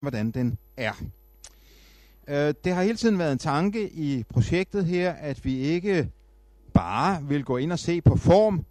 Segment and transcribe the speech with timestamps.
[0.00, 0.92] hvordan den er.
[2.28, 6.08] Øh, det har hele tiden været en tanke i projektet her, at vi ikke
[6.74, 8.64] bare vil gå ind og se på form,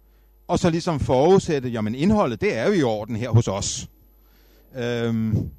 [0.48, 3.88] og så ligesom forudsætte, jamen indholdet, det er jo i orden her hos os.
[4.76, 5.50] Øhm,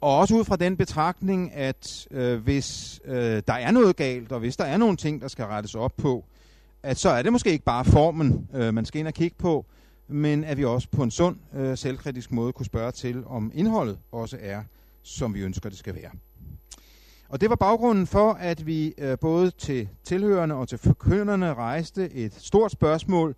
[0.00, 4.40] og også ud fra den betragtning, at øh, hvis øh, der er noget galt, og
[4.40, 6.24] hvis der er nogle ting, der skal rettes op på,
[6.82, 9.66] at så er det måske ikke bare formen, øh, man skal ind og kigge på,
[10.10, 13.98] men at vi også på en sund, øh, selvkritisk måde kunne spørge til, om indholdet
[14.12, 14.62] også er,
[15.02, 16.10] som vi ønsker, det skal være.
[17.28, 22.12] Og det var baggrunden for, at vi øh, både til tilhørende og til forkynderne rejste
[22.12, 23.34] et stort spørgsmål,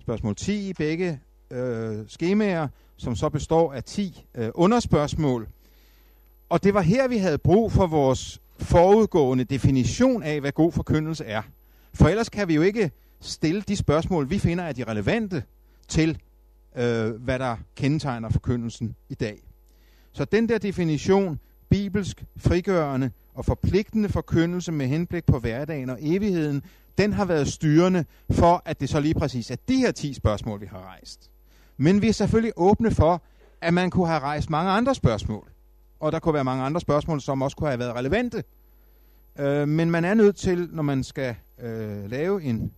[0.00, 5.48] spørgsmål 10 i begge øh, skemaer, som så består af 10 øh, underspørgsmål.
[6.48, 11.24] Og det var her, vi havde brug for vores forudgående definition af, hvad god forkyndelse
[11.24, 11.42] er.
[11.94, 15.42] For ellers kan vi jo ikke stille de spørgsmål, vi finder er de relevante
[15.88, 16.18] til,
[16.76, 19.38] øh, hvad der kendetegner forkyndelsen i dag.
[20.12, 26.62] Så den der definition, bibelsk, frigørende og forpligtende forkyndelse med henblik på hverdagen og evigheden,
[26.98, 30.60] den har været styrende for, at det så lige præcis er de her 10 spørgsmål,
[30.60, 31.30] vi har rejst.
[31.76, 33.22] Men vi er selvfølgelig åbne for,
[33.60, 35.48] at man kunne have rejst mange andre spørgsmål.
[36.00, 38.44] Og der kunne være mange andre spørgsmål, som også kunne have været relevante.
[39.38, 42.72] Øh, men man er nødt til, når man skal øh, lave en,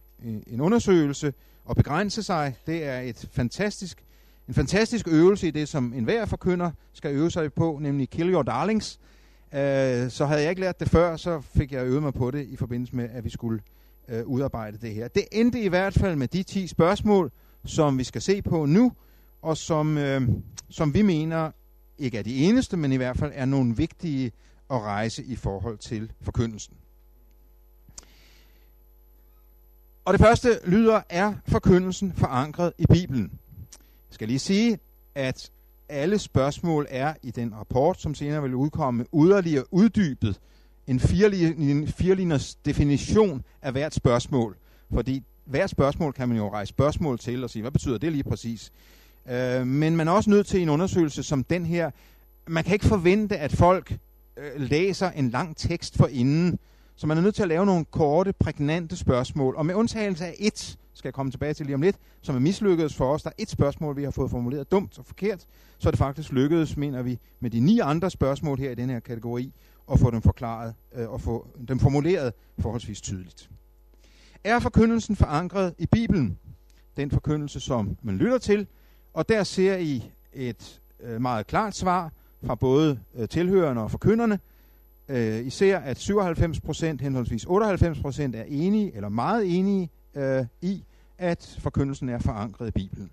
[0.47, 1.33] en undersøgelse
[1.65, 4.05] og begrænse sig, det er et fantastisk,
[4.49, 8.43] en fantastisk øvelse i det, som enhver forkynder skal øve sig på, nemlig kill your
[8.43, 9.01] darlings.
[9.55, 12.47] Øh, så havde jeg ikke lært det før, så fik jeg øvet mig på det
[12.47, 13.61] i forbindelse med, at vi skulle
[14.09, 15.09] øh, udarbejde det her.
[15.09, 17.33] Det endte i hvert fald med de 10 spørgsmål,
[17.65, 18.93] som vi skal se på nu,
[19.43, 20.29] og som, øh,
[20.71, 21.51] som vi mener
[21.99, 24.33] ikke er de eneste, men i hvert fald er nogle vigtige
[24.71, 26.77] at rejse i forhold til forkyndelsen.
[30.05, 33.31] Og det første lyder, er forkyndelsen forankret i Bibelen?
[34.09, 34.79] Jeg skal lige sige,
[35.15, 35.51] at
[35.89, 40.41] alle spørgsmål er i den rapport, som senere vil udkomme, yderligere uddybet
[40.87, 41.01] en
[41.89, 44.57] fireliners definition af hvert spørgsmål.
[44.95, 48.25] Fordi hvert spørgsmål kan man jo rejse spørgsmål til og sige, hvad betyder det lige
[48.25, 48.73] præcis?
[49.31, 51.91] Øh, men man er også nødt til en undersøgelse som den her.
[52.47, 53.99] Man kan ikke forvente, at folk
[54.37, 56.59] øh, læser en lang tekst for inden.
[56.97, 59.57] Så man er nødt til at lave nogle korte, prægnante spørgsmål.
[59.57, 62.41] Og med undtagelse af et, skal jeg komme tilbage til lige om lidt, som er
[62.41, 63.23] mislykkedes for os.
[63.23, 65.47] Der er et spørgsmål, vi har fået formuleret dumt og forkert.
[65.79, 68.91] Så er det faktisk lykkedes, mener vi, med de ni andre spørgsmål her i den
[68.91, 69.53] her kategori,
[69.93, 73.51] at få dem forklaret øh, og få dem formuleret forholdsvis tydeligt.
[74.45, 76.39] Er forkyndelsen forankret i Bibelen?
[76.97, 78.67] Den forkyndelse, som man lytter til.
[79.15, 82.13] Og der ser I et øh, meget klart svar
[82.47, 84.39] fra både øh, tilhørende og forkynderne.
[85.09, 90.45] Øh, I ser, at 97 procent, henholdsvis 98 procent, er enige eller meget enige øh,
[90.63, 90.85] i,
[91.19, 93.11] at forkyndelsen er forankret i Bibelen.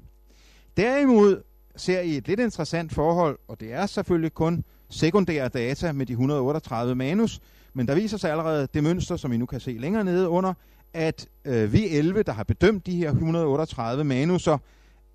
[0.77, 1.41] Derimod
[1.75, 6.13] ser I et lidt interessant forhold, og det er selvfølgelig kun sekundære data med de
[6.13, 7.39] 138 manus,
[7.73, 10.53] men der viser sig allerede det mønster, som I nu kan se længere nede under,
[10.93, 14.57] at øh, vi 11, der har bedømt de her 138 manuser,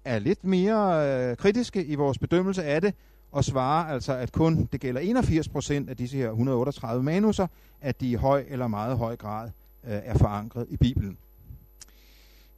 [0.05, 2.95] er lidt mere øh, kritiske i vores bedømmelse af det,
[3.33, 7.47] og svarer altså, at kun det gælder 81 procent af disse her 138 manuser,
[7.81, 9.51] at de i høj eller meget høj grad
[9.85, 11.19] øh, er forankret i Bibelen.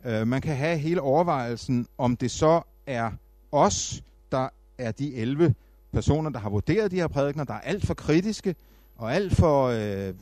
[0.05, 3.11] Øh, man kan have hele overvejelsen, om det så er
[3.53, 4.03] os,
[4.33, 4.49] der
[4.79, 5.55] er de 11
[5.93, 8.55] personer, der har vurderet de her prædikner, der er alt for kritiske
[8.97, 10.15] og alt for øh,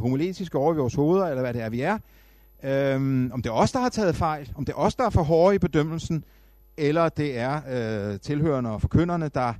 [0.00, 1.98] homiletiske over i vores hoveder, eller hvad det er, vi er.
[2.62, 5.10] Øhm, om det er os, der har taget fejl, om det er os, der er
[5.10, 6.24] for hårde i bedømmelsen,
[6.76, 7.60] eller det er
[8.12, 9.52] øh, tilhørende og forkynderne, der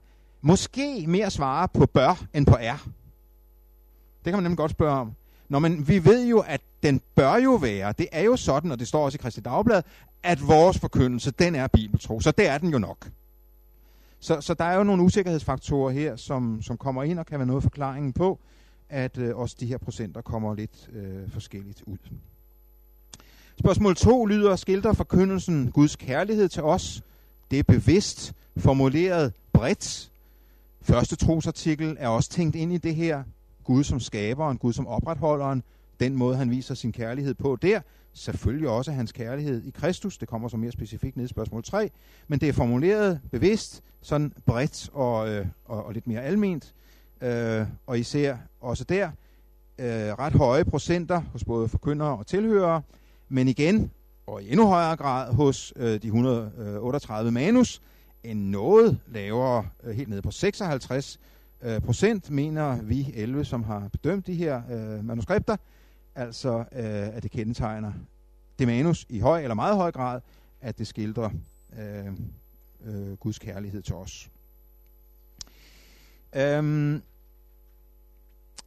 [0.45, 2.77] måske mere svarer på bør end på er.
[4.25, 5.13] Det kan man nemlig godt spørge om.
[5.49, 8.79] Nå, men vi ved jo, at den bør jo være, det er jo sådan, og
[8.79, 9.83] det står også i Kristi Dagblad,
[10.23, 12.21] at vores forkyndelse, den er bibeltro.
[12.21, 13.11] Så det er den jo nok.
[14.21, 17.47] Så, så der er jo nogle usikkerhedsfaktorer her, som, som kommer ind og kan være
[17.47, 18.39] noget forklaringen på,
[18.89, 21.99] at øh, også de her procenter kommer lidt øh, forskelligt ud.
[23.59, 27.03] Spørgsmål 2 lyder, skildrer forkyndelsen Guds kærlighed til os?
[27.51, 30.11] Det er bevidst formuleret bredt.
[30.85, 33.23] Første trosartikel er også tænkt ind i det her.
[33.65, 35.63] Gud som skaberen, Gud som opretholderen,
[36.01, 37.81] den måde han viser sin kærlighed på der.
[38.13, 41.91] Selvfølgelig også hans kærlighed i Kristus, det kommer så mere specifikt ned i spørgsmål 3,
[42.29, 46.75] men det er formuleret bevidst, sådan bredt og, øh, og, og lidt mere alment.
[47.21, 49.07] Øh, og I ser også der
[49.79, 52.83] øh, ret høje procenter hos både forkyndere og tilhørere,
[53.29, 53.91] men igen,
[54.27, 57.81] og i endnu højere grad hos øh, de 138 øh, manus,
[58.25, 61.21] en noget lavere, øh, helt nede på 56
[61.63, 65.57] øh, procent, mener vi 11, som har bedømt de her øh, manuskripter,
[66.15, 67.93] altså øh, at det kendetegner
[68.59, 70.21] det manus i høj eller meget høj grad,
[70.61, 71.31] at det skildrer
[71.79, 72.07] øh,
[72.85, 74.31] øh, Guds kærlighed til os.
[76.37, 77.03] Øhm,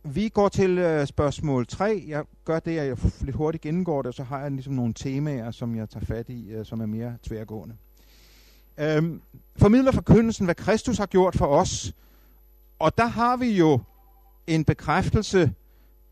[0.03, 2.03] vi går til øh, spørgsmål 3.
[2.07, 4.93] Jeg gør det, at jeg lidt hurtigt gennemgår det, og så har jeg ligesom nogle
[4.93, 7.75] temaer, som jeg tager fat i, øh, som er mere tværgående.
[8.79, 9.21] Øhm,
[9.55, 11.93] formidler forkyndelsen, hvad Kristus har gjort for os.
[12.79, 13.79] Og der har vi jo
[14.47, 15.53] en bekræftelse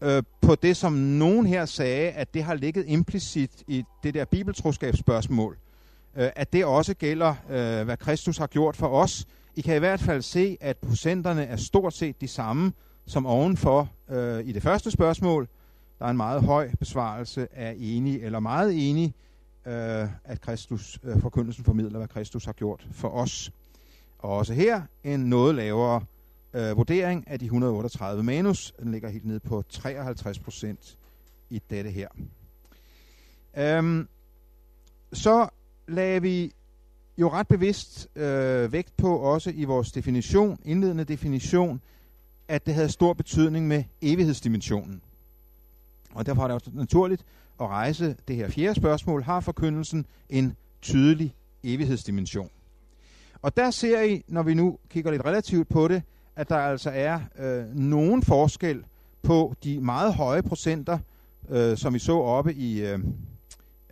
[0.02, 4.26] øh, på det, som nogen her sagde, at det har ligget implicit i det der
[4.26, 5.58] bibeltroskabsspørgsmål.
[6.16, 9.26] Øh, at det også gælder, øh, hvad Kristus har gjort for os.
[9.56, 12.74] I kan i hvert fald se, at procenterne er stort set de samme
[13.08, 15.48] som ovenfor øh, i det første spørgsmål.
[16.00, 19.14] Der er en meget høj besvarelse af enig eller meget enig,
[19.66, 23.52] øh, at Kristus øh, forkyndelsen formidler, hvad Kristus har gjort for os.
[24.20, 26.02] Og også her en noget lavere
[26.54, 28.74] øh, vurdering af de 138 manus.
[28.80, 30.98] Den ligger helt nede på 53 procent
[31.50, 32.08] i dette her.
[33.58, 34.08] Øhm,
[35.14, 35.50] så
[35.88, 36.52] lagde vi
[37.18, 41.82] jo ret bevidst øh, vægt på også i vores definition, indledende definition,
[42.48, 45.02] at det havde stor betydning med evighedsdimensionen.
[46.16, 47.26] Og derfor er det også naturligt
[47.62, 49.24] at rejse det her fjerde spørgsmål.
[49.24, 52.50] Har forkyndelsen en tydelig evighedsdimension?
[53.42, 56.04] Og der ser I, når vi nu kigger lidt relativt på det,
[56.36, 58.84] at der altså er øh, nogen forskel
[59.22, 61.00] på de meget høje procenter,
[61.50, 63.00] øh, som vi så oppe i øh,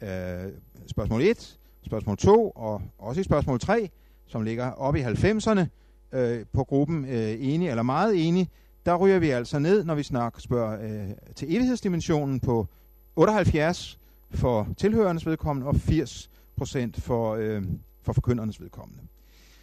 [0.01, 0.51] øh,
[0.87, 3.89] spørgsmål 1, spørgsmål 2 og også i spørgsmål 3,
[4.27, 5.65] som ligger oppe i 90'erne,
[6.11, 8.49] øh, på gruppen øh, enige eller meget enige,
[8.85, 12.67] der ryger vi altså ned, når vi snakker spørger øh, til evighedsdimensionen på
[13.15, 13.99] 78
[14.29, 17.63] for tilhørernes vedkommende og 80 procent for, øh,
[18.01, 19.03] for forkyndernes vedkommende.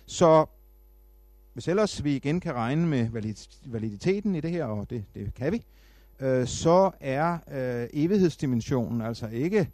[0.07, 0.47] Så
[1.53, 3.09] hvis ellers vi igen kan regne med
[3.65, 5.65] validiteten i det her, og det, det kan vi,
[6.21, 9.71] øh, så er øh, evighedsdimensionen altså ikke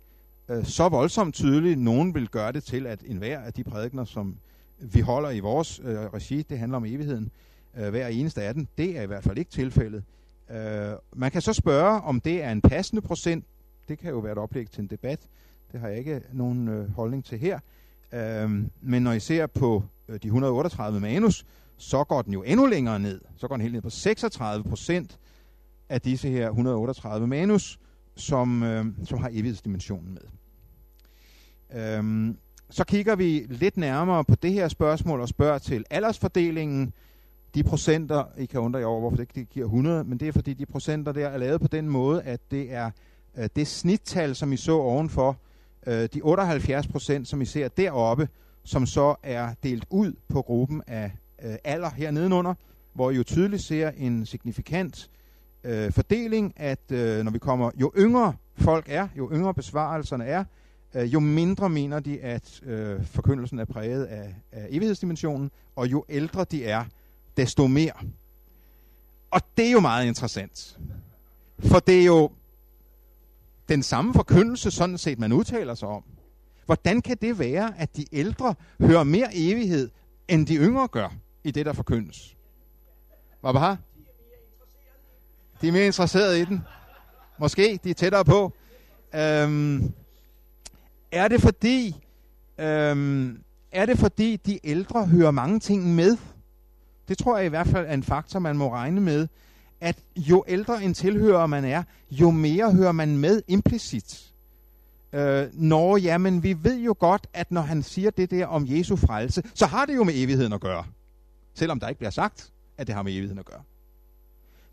[0.49, 1.77] øh, så voldsomt tydelig.
[1.77, 4.37] Nogen vil gøre det til, at enhver af de prædikner, som
[4.79, 8.55] vi holder i vores øh, regi, det handler om evigheden, øh, Øh, hver eneste af
[8.55, 8.67] dem.
[8.79, 10.05] Det er i hvert fald ikke tilfældet.
[10.51, 13.45] Øh, man kan så spørge, om det er en passende procent.
[13.89, 15.21] Det kan jo være et oplæg til en debat.
[15.73, 17.59] Det har jeg ikke nogen øh, holdning til her.
[18.13, 18.51] Øh,
[18.81, 21.47] men når I ser på øh, de 138 manus,
[21.77, 23.21] så går den jo endnu længere ned.
[23.37, 25.19] Så går den helt ned på 36 procent
[25.89, 27.79] af disse her 138 manus,
[28.17, 30.23] som, øh, som har evighedsdimensionen med.
[31.83, 32.39] Øhm,
[32.71, 36.93] så kigger vi lidt nærmere på det her spørgsmål og spørger til aldersfordelingen.
[37.57, 40.33] De procenter, I kan undre jer over, hvorfor det ikke giver 100, men det er
[40.33, 42.91] fordi de procenter der er lavet på den måde, at det er
[43.37, 45.37] øh, det snittal, som I så ovenfor,
[45.87, 48.29] øh, de 78 procent, som I ser deroppe,
[48.65, 51.11] som så er delt ud på gruppen af
[51.45, 52.55] øh, alder her nedenunder,
[52.93, 55.11] hvor I jo tydeligt ser en signifikant
[55.65, 60.45] øh, fordeling, at øh, når vi kommer, jo yngre folk er, jo yngre besvarelserne er,
[60.95, 66.05] øh, jo mindre mener de, at øh, forkyndelsen er præget af, af evighedsdimensionen, og jo
[66.09, 66.85] ældre de er,
[67.37, 67.93] desto mere.
[69.31, 70.79] Og det er jo meget interessant.
[71.59, 72.31] For det er jo
[73.69, 76.05] den samme forkyndelse, sådan set, man udtaler sig om.
[76.67, 79.91] Hvordan kan det være, at de ældre hører mere evighed,
[80.29, 81.09] end de yngre gør
[81.45, 82.37] i det, der forkyndes?
[83.41, 83.79] Hvad var
[85.61, 86.61] De er mere interesserede i den.
[87.39, 88.53] Måske, de er tættere på.
[89.15, 89.93] Øhm,
[91.13, 91.97] er det fordi,
[92.59, 93.43] øhm,
[93.73, 96.17] er det fordi de ældre hører mange ting med?
[97.09, 99.29] Det tror jeg i hvert fald er en faktor, man må regne med,
[99.81, 104.33] at jo ældre en tilhører man er, jo mere hører man med implicit.
[105.13, 108.97] Øh, når, jamen, vi ved jo godt, at når han siger det der om Jesu
[108.97, 110.85] frelse, så har det jo med evigheden at gøre.
[111.55, 113.63] Selvom der ikke bliver sagt, at det har med evigheden at gøre.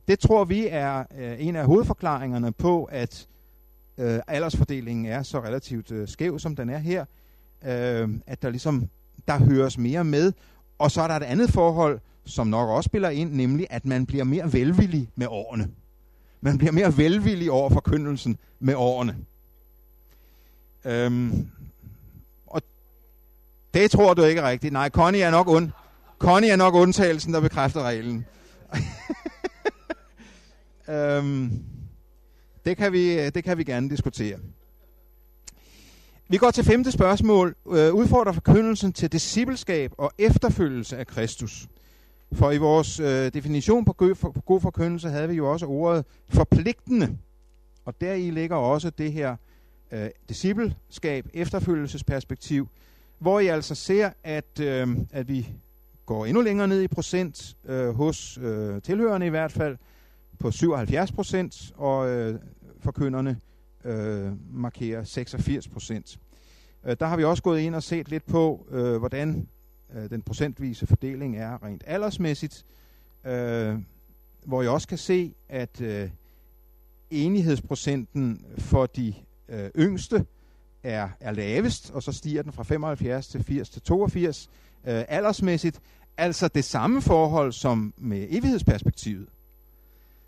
[0.08, 3.28] Det tror vi er øh, en af hovedforklaringerne på, at
[3.98, 7.06] øh, aldersfordelingen er så relativt øh, skæv, som den er her,
[7.64, 8.90] øh, at der ligesom
[9.28, 10.34] der høres mere med.
[10.78, 14.06] Og så er der et andet forhold, som nok også spiller ind, nemlig at man
[14.06, 15.70] bliver mere velvillig med årene.
[16.42, 19.18] Man bliver mere velvillig over forkyndelsen med årene.
[20.86, 21.48] Øhm,
[22.48, 22.62] og
[23.74, 24.74] det tror du ikke rigtigt.
[24.74, 25.72] Nej, Connie er nok, und
[26.20, 28.26] Connie er nok undtagelsen, der bekræfter reglen.
[30.96, 31.64] øhm,
[32.66, 34.40] det kan vi, det kan vi gerne diskutere.
[36.28, 37.56] Vi går til femte spørgsmål.
[37.68, 41.68] Øh, udfordrer forkyndelsen til discipleskab og efterfølgelse af Kristus.
[42.34, 45.66] For i vores øh, definition på god, for, på god forkyndelse havde vi jo også
[45.66, 47.18] ordet forpligtende.
[47.86, 49.36] Og deri ligger også det her
[49.92, 52.70] øh, discipleskab, efterfølgelsesperspektiv,
[53.20, 55.50] hvor I altså ser, at, øh, at vi
[56.06, 59.78] går endnu længere ned i procent øh, hos øh, tilhørende i hvert fald,
[60.40, 62.40] på 77 procent, og øh,
[62.80, 63.40] forkynderne
[63.86, 66.20] øh, markerer 86 procent.
[66.86, 69.48] Øh, der har vi også gået ind og set lidt på, øh, hvordan
[69.94, 72.66] øh, den procentvise fordeling er rent aldersmæssigt.
[73.26, 73.78] øh,
[74.46, 76.10] hvor jeg også kan se, at øh,
[77.10, 79.14] enighedsprocenten for de
[79.50, 80.26] øh, yngste
[80.84, 84.50] er, er lavest, og så stiger den fra 75 til 80 til 82
[84.88, 85.80] øh, aldersmæssigt.
[86.18, 89.28] Altså det samme forhold som med evighedsperspektivet.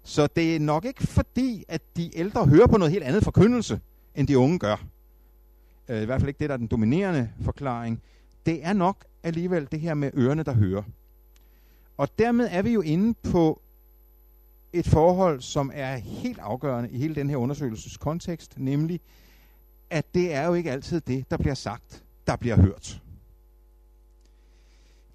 [0.03, 3.79] Så det er nok ikke fordi, at de ældre hører på noget helt andet forkyndelse,
[4.15, 4.86] end de unge gør.
[5.89, 8.01] Øh, I hvert fald ikke det, der er den dominerende forklaring.
[8.45, 10.83] Det er nok alligevel det her med ørerne, der hører.
[11.97, 13.61] Og dermed er vi jo inde på
[14.73, 19.01] et forhold, som er helt afgørende i hele den her undersøgelses kontekst, nemlig,
[19.89, 23.01] at det er jo ikke altid det, der bliver sagt, der bliver hørt.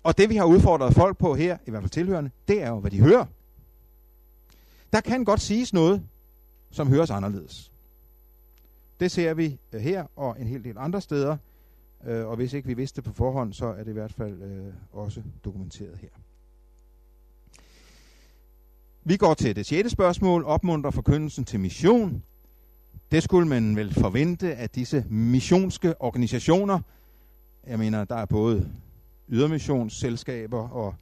[0.03, 2.81] Og det vi har udfordret folk på her, i hvert fald tilhørende, det er jo,
[2.81, 3.27] hvad de hører.
[4.93, 6.03] Der kan godt siges noget,
[6.71, 7.73] som høres anderledes.
[9.01, 11.37] Det ser vi her og en hel del andre steder,
[12.07, 14.43] øh, og hvis ikke vi vidste det på forhånd, så er det i hvert fald
[14.43, 16.09] øh, også dokumenteret her.
[19.05, 20.45] Vi går til det sjette spørgsmål.
[20.45, 22.23] Opmuntrer forkyndelsen til mission?
[23.11, 26.81] Det skulle man vel forvente af disse missionske organisationer.
[27.67, 28.71] Jeg mener, der er både
[29.29, 30.95] ydermissionsselskaber og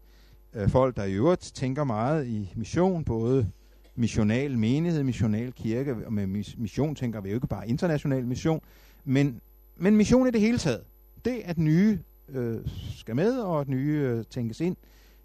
[0.55, 3.50] øh, folk, der i øvrigt tænker meget i mission, både
[3.95, 6.26] missional menighed, missional kirke, og med
[6.57, 8.61] mission tænker vi jo ikke bare international mission,
[9.05, 9.40] men,
[9.78, 10.85] men mission i det hele taget.
[11.25, 12.61] Det, at nye øh,
[12.97, 14.76] skal med, og at nye øh, tænkes ind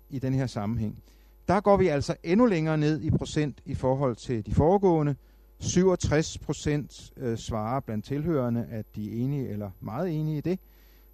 [0.10, 1.04] i den her sammenhæng.
[1.48, 5.16] Der går vi altså endnu længere ned i procent i forhold til de foregående.
[5.60, 10.60] 67 procent øh, svarer blandt tilhørende, at de er enige eller meget enige i det.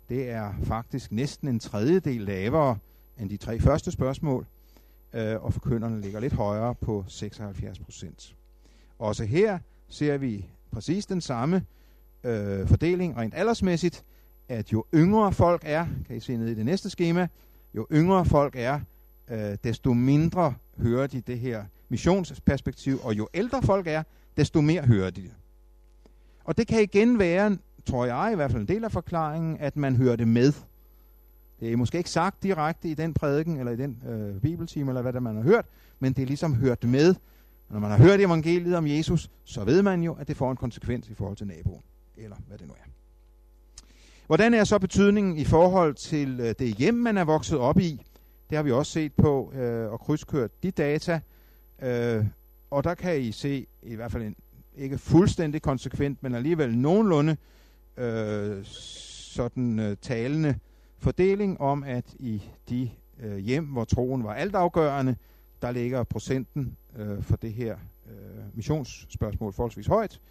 [0.10, 2.78] Det er faktisk næsten en tredjedel lavere
[3.20, 4.46] end de tre første spørgsmål,
[5.14, 8.36] øh, og forkynderne ligger lidt højere på 76 procent.
[9.00, 11.66] Også her ser vi præcis den samme
[12.24, 14.04] øh, fordeling rent aldersmæssigt,
[14.50, 17.28] at jo yngre folk er, kan I se ned i det næste schema,
[17.76, 18.80] jo yngre folk er,
[19.30, 24.04] øh, desto mindre hører de det her missionsperspektiv, og jo ældre folk er,
[24.38, 25.32] desto mere hører de det.
[26.44, 29.78] Og det kan igen være, tror jeg i hvert fald en del af forklaringen, at
[29.78, 30.54] man hører det med.
[31.60, 35.02] Det er måske ikke sagt direkte i den prædiken, eller i den øh, bibeltime, eller
[35.02, 35.66] hvad det man har hørt,
[36.00, 37.16] men det er ligesom hørt med.
[37.70, 40.58] Når man har hørt evangeliet om Jesus, så ved man jo, at det får en
[40.58, 41.82] konsekvens i forhold til naboen,
[42.20, 42.90] eller hvad det nu er.
[44.28, 48.02] Hvordan er så betydningen i forhold til øh, det hjem, man er vokset op i?
[48.50, 51.20] Det har vi også set på øh, og krydskørt de data.
[51.82, 52.26] Øh,
[52.72, 54.36] og der kan I se i hvert fald en
[54.76, 57.38] ikke fuldstændig konsekvent, men alligevel nogenlunde
[57.98, 60.60] øh, sådan øh, talende
[60.98, 65.16] fordeling om, at i de øh, hjem, hvor troen var altafgørende,
[65.62, 67.78] der ligger procenten øh, for det her
[68.10, 70.22] øh, missionsspørgsmål forholdsvis højt,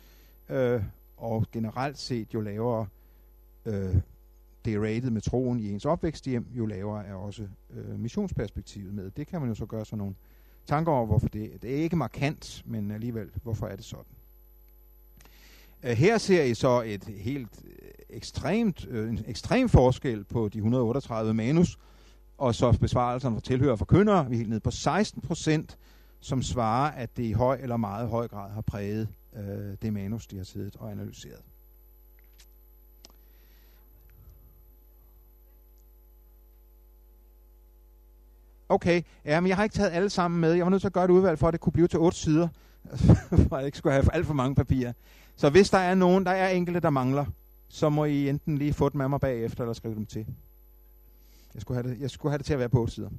[0.49, 0.83] øh,
[1.18, 2.87] og generelt set jo lavere
[3.64, 3.94] øh,
[4.64, 9.10] det er rated med troen i ens opvæksthjem, jo lavere er også øh, missionsperspektivet med.
[9.10, 10.14] Det kan man jo så gøre sådan nogle
[10.66, 14.12] tanker over, hvorfor det, det er ikke markant, men alligevel, hvorfor er det sådan.
[15.82, 20.58] Øh, her ser I så et helt øh, ekstremt, øh, en ekstrem forskel på de
[20.58, 21.78] 138 manus,
[22.38, 24.28] og så besvarelserne fra tilhører for kønnere.
[24.28, 25.78] Vi er helt nede på 16 procent,
[26.20, 29.08] som svarer, at det i høj eller meget høj grad har præget
[29.38, 31.42] øh, det manus, de har siddet og analyseret.
[38.68, 40.52] Okay, ja, men jeg har ikke taget alle sammen med.
[40.52, 42.18] Jeg var nødt til at gøre et udvalg for, at det kunne blive til otte
[42.18, 42.49] sider,
[43.49, 44.92] for at jeg ikke skulle have alt for mange papirer.
[45.37, 47.26] Så hvis der er nogen, der er enkelte, der mangler,
[47.68, 50.26] så må I enten lige få dem med mig bagefter, eller skrive dem til.
[51.54, 53.11] Jeg skulle have det, jeg skulle have det til at være på otte sider.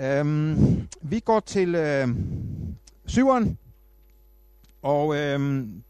[0.00, 2.08] Øhm, vi går til øh,
[3.06, 3.58] syveren,
[4.82, 5.14] og uh,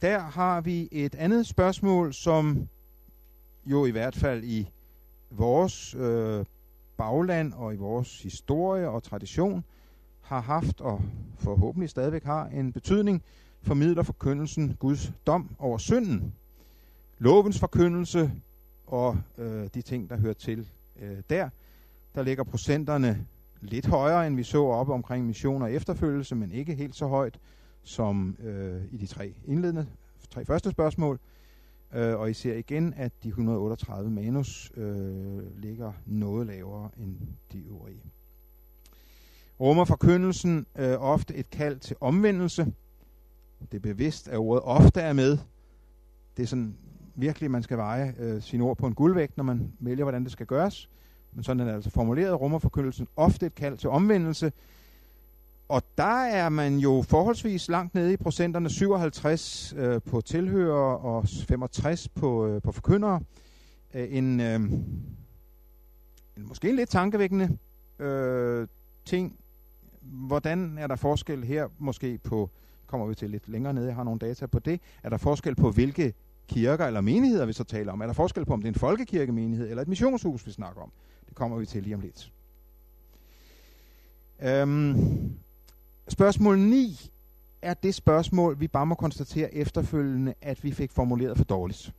[0.03, 2.69] der har vi et andet spørgsmål, som
[3.67, 4.71] jo i hvert fald i
[5.31, 6.45] vores øh,
[6.97, 9.65] bagland og i vores historie og tradition
[10.21, 11.03] har haft og
[11.39, 13.23] forhåbentlig stadigvæk har en betydning,
[13.63, 16.35] formidler forkyndelsen Guds dom over synden.
[17.19, 18.33] Lovens forkyndelse
[18.87, 20.69] og øh, de ting, der hører til
[21.01, 21.49] øh, der.
[22.15, 23.27] Der ligger procenterne
[23.61, 27.39] lidt højere, end vi så op omkring mission og efterfølgelse, men ikke helt så højt
[27.83, 29.87] som øh, i de tre indledende,
[30.31, 31.19] tre første spørgsmål.
[31.95, 37.17] Øh, og I ser igen, at de 138 manus øh, ligger noget lavere end
[37.53, 38.03] de øvrige.
[39.61, 42.73] Rummer forkyndelsen øh, ofte et kald til omvendelse.
[43.73, 45.39] Det er bevidst, at ordet ofte er med.
[46.37, 46.77] Det er sådan
[47.15, 50.33] virkelig, man skal veje øh, sine ord på en guldvægt, når man vælger, hvordan det
[50.33, 50.91] skal gøres.
[51.33, 52.41] Men sådan er det altså formuleret.
[52.41, 54.53] Rummer forkyndelsen ofte et kald til omvendelse.
[55.71, 61.29] Og der er man jo forholdsvis langt nede i procenterne, 57 øh, på tilhører og
[61.29, 63.21] 65 på, øh, på forkyndere.
[63.95, 67.59] Øh, en, øh, en måske en lidt tankevækkende
[67.99, 68.69] øh,
[69.05, 69.37] ting.
[70.01, 72.51] Hvordan er der forskel her måske på,
[72.87, 75.55] kommer vi til lidt længere nede, jeg har nogle data på det, er der forskel
[75.55, 76.15] på hvilke
[76.49, 78.01] kirker eller menigheder, vi så taler om?
[78.01, 80.93] Er der forskel på, om det er en folkekirkemenighed eller et missionshus, vi snakker om?
[81.29, 82.33] Det kommer vi til lige om lidt.
[84.43, 85.41] Øhm,
[86.11, 87.11] spørgsmål 9
[87.63, 91.93] er det spørgsmål, vi bare må konstatere efterfølgende, at vi fik formuleret for dårligt.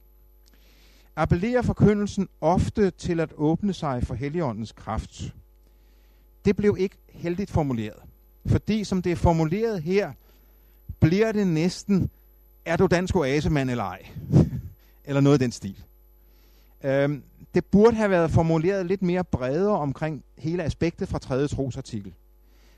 [1.15, 5.34] Appellerer forkyndelsen ofte til at åbne sig for Helligåndens kraft?
[6.46, 8.00] Det blev ikke heldigt formuleret.
[8.46, 10.13] Fordi som det er formuleret her,
[11.00, 12.10] bliver det næsten,
[12.65, 14.06] er du dansk oasemand eller ej?
[15.06, 15.84] eller noget af den stil.
[16.84, 22.13] Øhm, det burde have været formuleret lidt mere bredere omkring hele aspektet fra tredje trosartikel.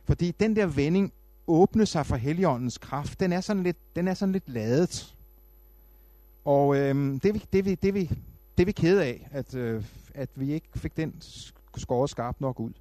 [0.06, 1.13] Fordi den der vending,
[1.47, 5.15] åbne sig for Helligåndens kraft, den er sådan lidt, den er sådan lidt ladet.
[6.45, 8.09] Og øhm, det, vi, det, vi, det, vi,
[8.57, 9.83] det er vi kede af, at, øh,
[10.13, 11.13] at vi ikke fik den
[11.77, 12.71] skåret skarpt nok ud.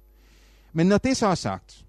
[0.73, 1.85] Men når det så er sagt,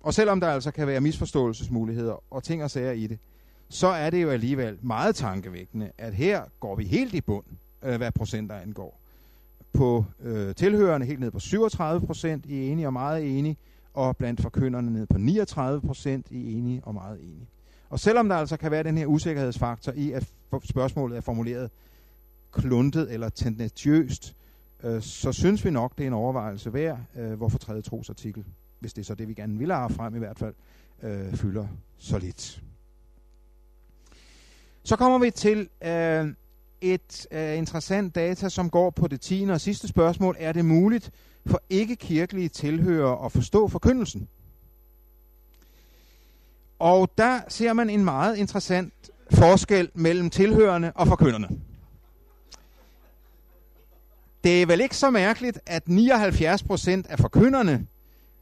[0.00, 3.18] og selvom der altså kan være misforståelsesmuligheder og ting og sager i det,
[3.68, 7.44] så er det jo alligevel meget tankevækkende, at her går vi helt i bund,
[7.82, 9.00] øh, hvad procenter angår.
[9.72, 13.56] På øh, tilhørende helt ned på 37 procent i enige og meget enige,
[13.98, 17.48] og blandt forkynderne ned på 39 procent i enige og meget enige.
[17.90, 20.24] Og selvom der altså kan være den her usikkerhedsfaktor i, at
[20.64, 21.70] spørgsmålet er formuleret
[22.52, 24.34] kluntet eller tendentiøst,
[24.84, 28.44] øh, så synes vi nok, det er en overvejelse værd, øh, hvorfor tredje trosartikel,
[28.78, 30.54] hvis det er så det, vi gerne vil have frem i hvert fald,
[31.02, 31.66] øh, fylder
[31.98, 32.62] så lidt.
[34.82, 36.34] Så kommer vi til øh,
[36.80, 40.36] et øh, interessant data, som går på det tiende og sidste spørgsmål.
[40.38, 41.10] Er det muligt
[41.46, 44.28] for ikke-kirkelige tilhører at forstå forkyndelsen?
[46.78, 48.92] Og der ser man en meget interessant
[49.30, 51.48] forskel mellem tilhørende og forkynderne.
[54.44, 57.86] Det er vel ikke så mærkeligt, at 79% af forkynderne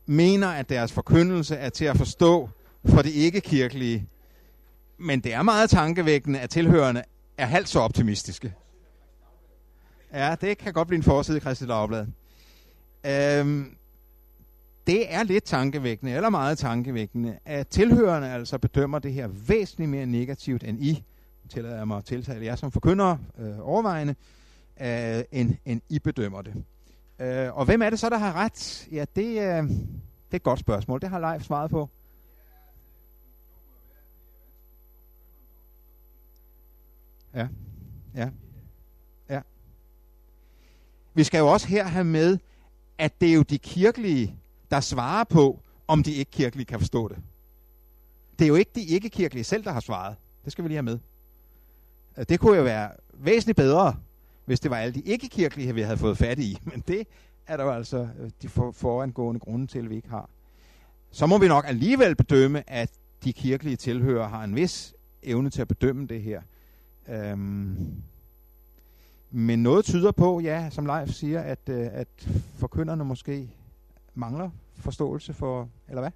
[0.06, 2.48] mener, at deres forkyndelse er til at forstå
[2.84, 4.08] for de ikke-kirkelige.
[4.98, 7.02] Men det er meget tankevækkende, at tilhørende
[7.38, 8.54] er halvt så optimistiske.
[10.12, 12.06] Ja, det kan godt blive en forside i Kristelig Dagblad.
[13.06, 13.76] Øhm,
[14.86, 20.06] det er lidt tankevækkende, eller meget tankevækkende, at tilhørende altså bedømmer det her væsentligt mere
[20.06, 21.04] negativt end I,
[21.48, 24.14] tillader jeg mig at tiltale jer som forkyndere øh, overvejende,
[24.80, 26.54] øh, end, end I bedømmer det.
[27.18, 28.88] Øh, og hvem er det så, der har ret?
[28.92, 31.00] Ja, det, øh, det er et godt spørgsmål.
[31.00, 31.90] Det har Leif svaret på.
[37.34, 37.48] Ja,
[38.14, 38.30] ja,
[39.28, 39.40] ja.
[41.14, 42.38] Vi skal jo også her have med,
[42.98, 44.36] at det er jo de kirkelige,
[44.70, 47.16] der svarer på, om de ikke kirkelige kan forstå det.
[48.38, 50.16] Det er jo ikke de ikke-kirkelige selv, der har svaret.
[50.44, 50.98] Det skal vi lige have med.
[52.18, 53.96] Øh, det kunne jo være væsentligt bedre,
[54.44, 56.58] hvis det var alle de ikke-kirkelige, vi havde fået fat i.
[56.72, 57.06] Men det
[57.46, 60.30] er der jo altså øh, de for, forangående grunde til, at vi ikke har.
[61.10, 62.90] Så må vi nok alligevel bedømme, at
[63.24, 66.42] de kirkelige tilhører har en vis evne til at bedømme det her.
[67.08, 68.02] Øhm,
[69.36, 72.08] men noget tyder på, ja, som Leif siger, at, øh, at
[72.54, 73.50] forkynderne måske
[74.14, 76.10] mangler forståelse for, eller hvad?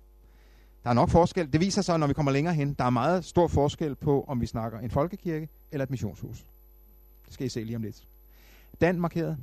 [0.84, 1.52] Der er nok forskel.
[1.52, 4.40] Det viser sig, når vi kommer længere hen, der er meget stor forskel på, om
[4.40, 6.46] vi snakker en folkekirke eller et missionshus.
[7.24, 8.08] Det skal I se lige om lidt.
[8.80, 9.38] Dan markeret.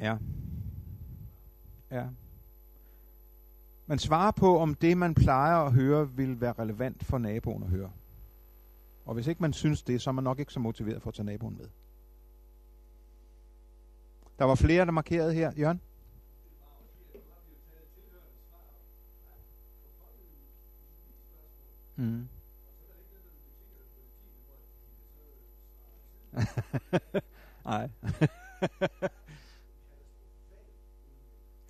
[0.00, 0.16] Ja.
[1.90, 2.04] Ja.
[3.88, 7.68] Man svarer på, om det, man plejer at høre, vil være relevant for naboen at
[7.68, 7.90] høre.
[9.04, 11.14] Og hvis ikke man synes det, så er man nok ikke så motiveret for at
[11.14, 11.66] tage naboen med.
[14.38, 15.52] Der var flere, der markerede her.
[15.58, 15.80] Jørgen?
[21.96, 22.28] Mm.
[27.64, 27.90] Nej.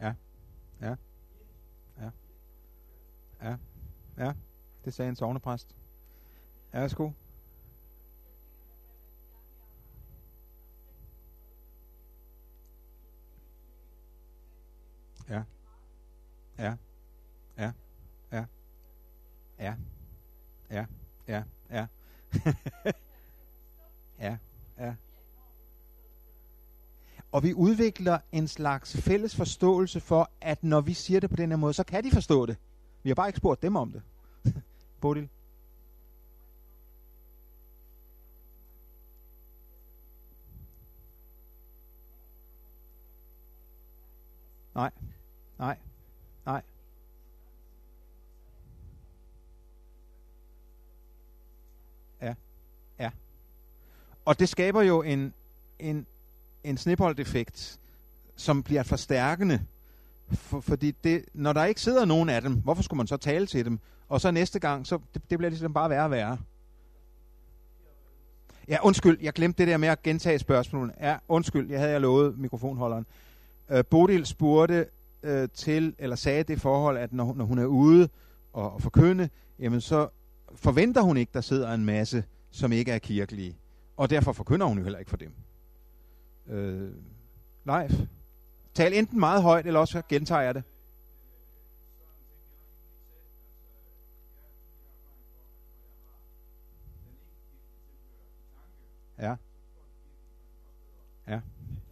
[0.00, 0.14] ja.
[0.80, 0.94] Ja.
[2.00, 2.10] Ja.
[3.42, 3.56] Ja.
[4.18, 4.32] Ja.
[4.84, 5.76] Det sagde en sovnepræst.
[6.72, 7.10] Ja, værsgo.
[15.28, 15.42] Ja.
[16.58, 16.76] Ja.
[17.58, 17.72] Ja.
[18.32, 18.44] Ja.
[19.58, 19.74] Ja.
[20.70, 20.86] Ja,
[21.28, 21.86] ja, ja.
[24.20, 24.36] ja,
[24.78, 24.94] ja.
[27.32, 31.50] Og vi udvikler en slags fælles forståelse for, at når vi siger det på den
[31.50, 32.56] her måde, så kan de forstå det.
[33.02, 34.02] Vi har bare ikke spurgt dem om det.
[35.00, 35.28] Bodil?
[44.74, 44.90] Nej.
[45.58, 45.76] Nej.
[46.46, 46.62] Nej.
[52.98, 53.10] Ja.
[54.24, 55.34] Og det skaber jo en,
[55.78, 56.06] en,
[56.64, 57.80] en snibboldeffekt,
[58.36, 59.66] som bliver forstærkende.
[60.32, 63.46] For, fordi det, når der ikke sidder nogen af dem, hvorfor skulle man så tale
[63.46, 63.80] til dem?
[64.08, 66.38] Og så næste gang, så det, det bliver ligesom bare værre og værre.
[68.68, 70.94] Ja, undskyld, jeg glemte det der med at gentage spørgsmålet.
[71.00, 73.06] Ja, undskyld, jeg havde jeg lovet mikrofonholderen.
[73.70, 74.86] Øh, Bodil spurgte
[75.22, 78.08] øh, til, eller sagde det forhold, at når, når hun er ude
[78.52, 80.08] og, og forkynde, jamen så
[80.54, 83.56] forventer hun ikke, der sidder en masse, som ikke er kirkelige.
[83.96, 85.32] Og derfor forkynder hun jo heller ikke for dem.
[86.48, 86.90] Øh,
[87.64, 88.08] live.
[88.74, 90.62] Tal enten meget højt, eller også gentager jeg det.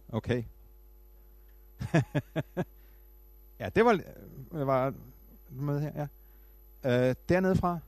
[0.09, 0.43] Okay.
[3.59, 3.93] ja, det var,
[4.53, 4.93] øh, var
[5.49, 6.07] med her, ja.
[7.09, 7.79] Øh, dernede fra.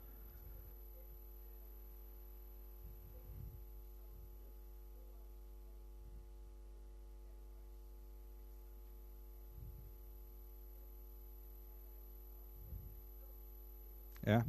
[14.26, 14.42] Ja.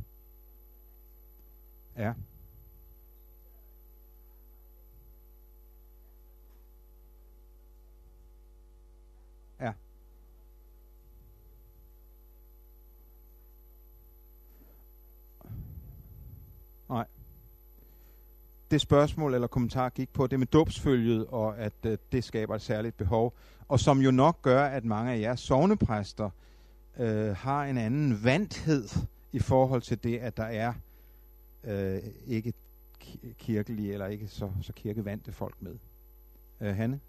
[1.97, 2.15] Ja.
[16.91, 17.07] Nej.
[18.71, 22.63] Det spørgsmål eller kommentar gik på det med dåbsfølget, og at øh, det skaber et
[22.63, 23.35] særligt behov,
[23.69, 26.31] og som jo nok gør, at mange af jer sovnepræster
[26.99, 28.89] øh, har en anden vandhed
[29.33, 30.73] i forhold til det, at der er
[31.65, 32.53] øh, ikke
[33.39, 35.79] kirkelige eller ikke så, så kirkevante folk med.
[36.61, 37.01] Øh, Hanne?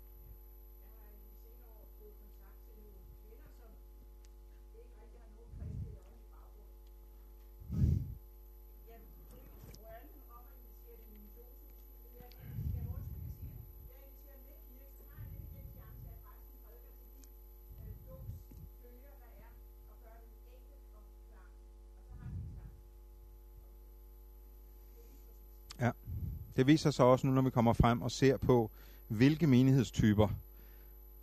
[26.62, 28.72] Det viser sig også nu, når vi kommer frem og ser på,
[29.08, 30.28] hvilke menighedstyper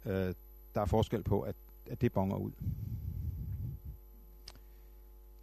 [0.06, 0.34] øh,
[0.74, 1.54] der er forskel på, at,
[1.90, 2.50] at det bonger ud.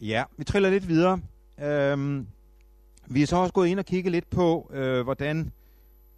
[0.02, 1.20] Ja, vi triller lidt videre.
[1.62, 2.28] Øhm,
[3.08, 5.52] vi er så også gået ind og kigget lidt på, øh, hvordan,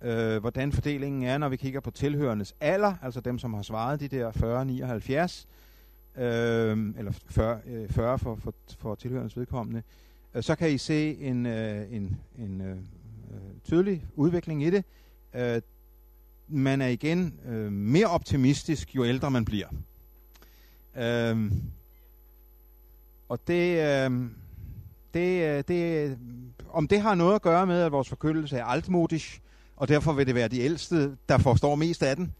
[0.01, 3.99] øh, hvordan fordelingen er, når vi kigger på tilhørendes alder, altså dem, som har svaret
[3.99, 4.31] de der
[6.15, 9.83] 40-79, øhm, øh, eller 40, øh, 40 for, for, for tilhørendes vedkommende.
[10.33, 12.77] Øh, så kan I se en, øh, en, en øh,
[13.37, 14.85] Øh, tydelig udvikling i det.
[15.35, 15.61] Øh,
[16.47, 19.67] man er igen øh, mere optimistisk, jo ældre man bliver.
[20.97, 21.51] Øh,
[23.29, 24.29] og det, øh,
[25.13, 26.17] det, øh, det,
[26.69, 29.41] om det har noget at gøre med, at vores forkyndelse er altmodisk,
[29.75, 32.33] og derfor vil det være de ældste, der forstår mest af den,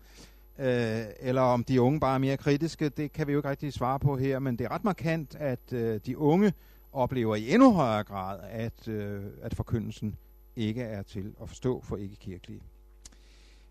[0.59, 3.73] øh, eller om de unge bare er mere kritiske, det kan vi jo ikke rigtig
[3.73, 6.53] svare på her, men det er ret markant, at øh, de unge
[6.93, 10.15] oplever i endnu højere grad, at, øh, at forkyndelsen
[10.57, 12.61] ikke er til at forstå for ikke-kirkelige.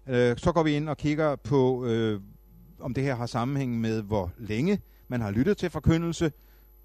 [0.07, 2.20] Øh, så går vi ind og kigger på, øh,
[2.81, 6.33] om det her har sammenhæng med, hvor længe man har lyttet til forkyndelse,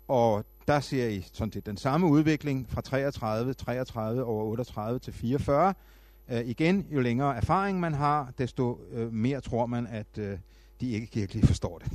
[0.08, 5.14] og der ser I sådan set den samme udvikling fra 33, 33 over 38 til
[5.14, 5.74] 44.
[6.32, 10.38] Øh, igen, jo længere erfaring man har, desto øh, mere tror man, at øh,
[10.82, 11.92] de ikke kirkelige forstår det.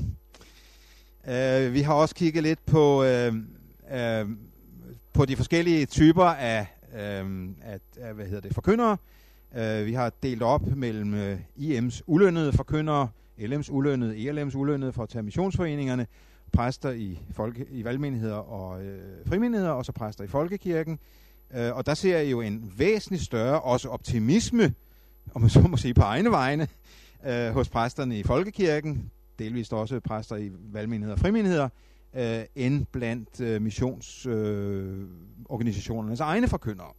[1.29, 3.35] Øh, vi har også kigget lidt på, øh,
[3.92, 4.29] øh,
[5.12, 8.96] på de forskellige typer af Øhm, øh, at, at, hvad hedder det, forkyndere.
[9.57, 15.03] Øh, vi har delt op mellem øh, IM's ulønnede forkyndere, LM's ulønnede, ELM's ulønnede for
[15.03, 16.07] at tage missionsforeningerne,
[16.53, 20.99] præster i, folke, i valgmenigheder og øh, frimenigheder, og så præster i folkekirken.
[21.55, 24.75] Øh, og der ser jeg jo en væsentlig større også optimisme,
[25.35, 26.68] om man så må sige på egne vegne,
[27.27, 31.68] øh, hos præsterne i folkekirken, delvist også præster i valgmenigheder og frimenigheder,
[32.16, 36.92] øh, end blandt øh, missionsorganisationernes øh, egne forkyndere.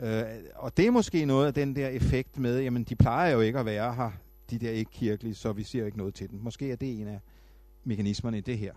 [0.00, 0.22] Øh,
[0.54, 3.58] og det er måske noget af den der effekt med, jamen de plejer jo ikke
[3.58, 4.10] at være her,
[4.50, 6.38] de der ikke kirkelige, så vi siger ikke noget til dem.
[6.38, 7.20] Måske er det en af
[7.84, 8.72] mekanismerne i det her.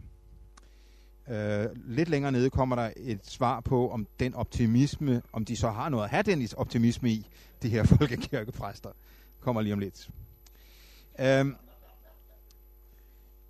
[1.29, 5.69] Øh, lidt længere nede kommer der et svar på, om den optimisme, om de så
[5.69, 7.27] har noget at have den optimisme i,
[7.61, 8.89] de her folkekirkepræster.
[9.39, 10.09] Kommer lige om lidt.
[11.19, 11.45] Øh,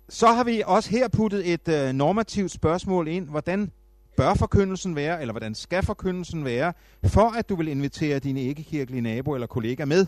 [0.08, 3.28] så har vi også her puttet et øh, normativt spørgsmål ind.
[3.28, 3.72] Hvordan
[4.16, 6.72] bør forkyndelsen være, eller hvordan skal forkyndelsen være,
[7.06, 10.06] for at du vil invitere dine ikke-kirkelige nabo eller kollega med?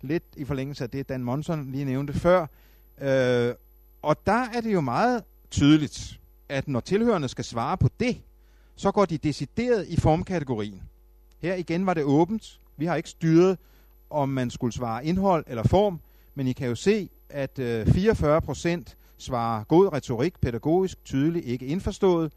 [0.00, 2.46] Lidt i forlængelse af det, Dan Monson lige nævnte før.
[3.00, 3.54] Øh,
[4.02, 8.20] og der er det jo meget tydeligt, at når tilhørende skal svare på det,
[8.76, 10.82] så går de decideret i formkategorien.
[11.42, 12.60] Her igen var det åbent.
[12.76, 13.58] Vi har ikke styret,
[14.10, 16.00] om man skulle svare indhold eller form,
[16.34, 21.66] men I kan jo se, at øh, 44 procent svarer god retorik, pædagogisk, tydelig, ikke
[21.66, 22.32] indforstået.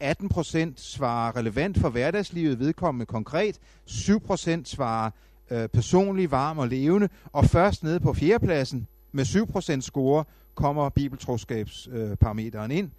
[0.00, 3.58] 18 procent svarer relevant for hverdagslivet, vedkommende konkret.
[3.84, 5.10] 7 procent svarer
[5.50, 7.08] øh, personlig, varm og levende.
[7.32, 10.24] Og først nede på fjerdepladsen med 7 procent score
[10.54, 12.90] kommer bibeltroskabsparameteren øh, ind.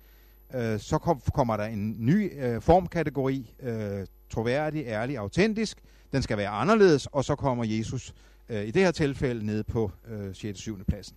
[0.55, 5.77] Øh, så kom, kommer der en ny øh, formkategori, øh, troværdig, ærlig, autentisk.
[6.11, 8.13] Den skal være anderledes, og så kommer Jesus
[8.49, 10.57] øh, i det her tilfælde ned på øh, 6.
[10.57, 10.83] og 7.
[10.87, 11.15] pladsen.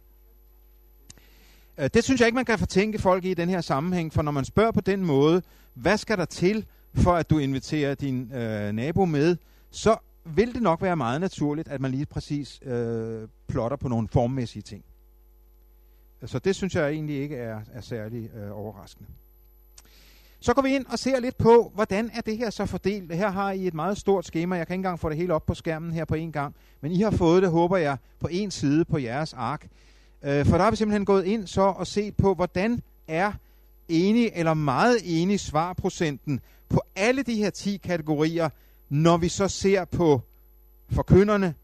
[1.78, 4.22] Øh, det synes jeg ikke, man kan fortænke folk i i den her sammenhæng, for
[4.22, 5.42] når man spørger på den måde,
[5.74, 9.37] hvad skal der til, for at du inviterer din øh, nabo med,
[9.70, 14.08] så vil det nok være meget naturligt, at man lige præcis øh, plotter på nogle
[14.08, 14.85] formmæssige ting.
[16.24, 19.08] Så det synes jeg egentlig ikke er, er særlig øh, overraskende.
[20.40, 23.14] Så går vi ind og ser lidt på, hvordan er det her så fordelt.
[23.14, 24.56] Her har I et meget stort schema.
[24.56, 26.54] Jeg kan ikke engang få det hele op på skærmen her på en gang.
[26.80, 29.68] Men I har fået det, håber jeg, på en side på jeres ark.
[30.24, 33.32] Øh, for der har vi simpelthen gået ind så og set på, hvordan er
[33.88, 38.48] enig eller meget enig svarprocenten på alle de her 10 kategorier,
[38.88, 40.20] når vi så ser på
[40.90, 41.54] forkynderne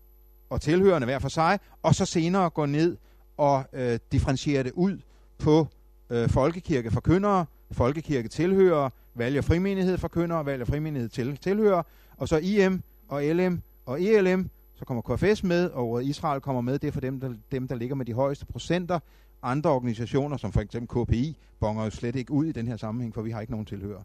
[0.51, 2.97] og tilhørende hver for sig, og så senere går ned
[3.37, 4.99] og øh, differentierer det ud
[5.39, 5.69] på
[6.11, 11.83] øh, folkekirke forkyndere, folkekirke tilhører, valg og frimenighed forkyndere, valg og frimenighed til, tilhører,
[12.17, 16.79] og så IM og LM og ELM, så kommer KFS med, og Israel kommer med.
[16.79, 18.99] Det er for dem, der, dem, der ligger med de højeste procenter.
[19.43, 23.15] Andre organisationer, som for eksempel KPI, bonger jo slet ikke ud i den her sammenhæng,
[23.15, 24.03] for vi har ikke nogen tilhører.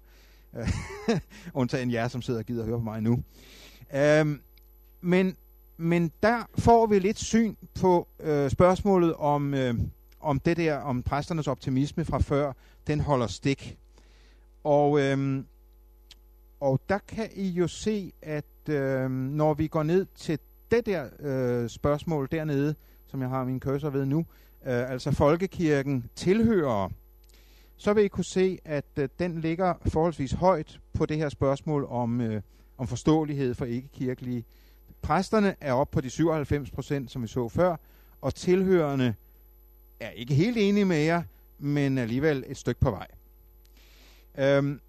[1.54, 3.24] Undtagen jer, som sidder og gider at høre på mig nu.
[3.96, 4.42] Øhm,
[5.02, 5.38] men,
[5.78, 9.76] men der får vi lidt syn på øh, spørgsmålet om, øh,
[10.20, 12.54] om det der, om præsternes optimisme fra før,
[12.88, 13.78] den holder stik.
[14.64, 15.46] Og, øhm,
[16.60, 20.40] og der kan I jo se, at øh, når vi går ned til
[20.74, 22.76] det der øh, spørgsmål dernede,
[23.08, 24.20] som jeg har min cursor ved nu,
[24.66, 26.90] øh, altså folkekirken tilhører,
[27.78, 31.86] så vil I kunne se, at øh, den ligger forholdsvis højt på det her spørgsmål
[31.90, 32.42] om, øh,
[32.78, 34.46] om forståelighed for ikke-kirkelige.
[35.02, 37.76] Præsterne er oppe på de 97 procent, som vi så før,
[38.22, 39.14] og tilhørende
[40.00, 41.24] er ikke helt enige med jer,
[41.60, 43.08] men alligevel et stykke på vej.
[44.38, 44.80] Øhm,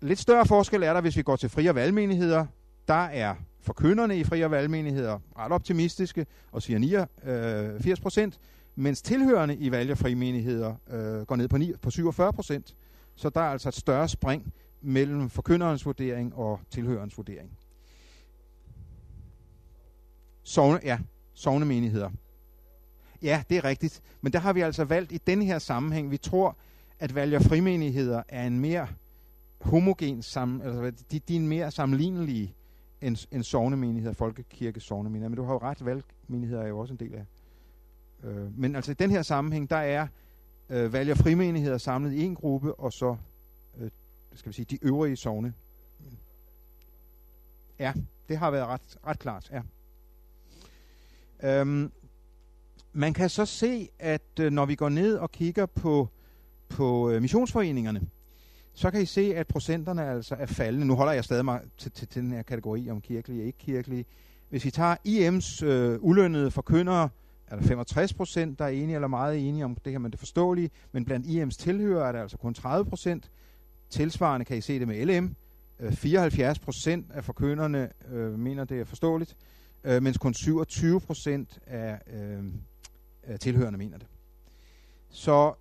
[0.00, 2.46] lidt større forskel er der, hvis vi går til frie og valgmenigheder.
[2.88, 8.38] Der er forkynderne i fri- og valgmenigheder ret optimistiske og siger 89 øh, procent,
[8.76, 12.76] mens tilhørende i valg- og frimenigheder øh, går ned på, 9, på 47 procent.
[13.14, 17.50] Så der er altså et større spring mellem forkynderens vurdering og tilhørens vurdering.
[20.42, 20.98] Sovne, ja,
[21.34, 22.10] sovne menigheder.
[23.22, 24.02] Ja, det er rigtigt.
[24.20, 26.10] Men der har vi altså valgt i den her sammenhæng.
[26.10, 26.56] Vi tror,
[26.98, 28.88] at valg- og frimenigheder er en mere
[29.60, 32.54] homogen sammen, altså de, de er mere sammenlignelige
[33.04, 37.00] en, end sovnemenigheder, folkekirke sovnemenighed, Men du har jo ret, valgmenigheder er jo også en
[37.00, 37.24] del af.
[38.22, 40.06] Øh, men altså i den her sammenhæng, der er
[40.70, 43.16] øh, valg- og frimenigheder samlet i en gruppe, og så,
[43.78, 43.90] øh,
[44.34, 45.54] skal vi sige, de øvrige sovne.
[47.78, 47.92] Ja,
[48.28, 49.62] det har været ret, ret klart, ja.
[51.42, 51.92] Øhm,
[52.92, 56.08] man kan så se, at øh, når vi går ned og kigger på,
[56.68, 58.00] på øh, missionsforeningerne,
[58.74, 60.86] så kan I se, at procenterne altså er faldende.
[60.86, 63.58] Nu holder jeg stadig mig til, til, til den her kategori om kirkelige og ikke
[63.58, 64.04] kirkelige.
[64.48, 67.08] Hvis I tager IM's øh, ulønnede forkyndere,
[67.46, 70.18] er der 65 procent, der er enige eller meget enige om det her, men det
[70.18, 70.70] forståelige.
[70.92, 73.30] Men blandt IM's tilhører er der altså kun 30 procent.
[73.90, 75.36] Tilsvarende kan I se det med LM.
[75.80, 79.36] Øh, 74 procent af forkynderne øh, mener, det er forståeligt,
[79.84, 84.06] øh, mens kun 27 procent af øh, tilhørende mener det.
[85.10, 85.54] Så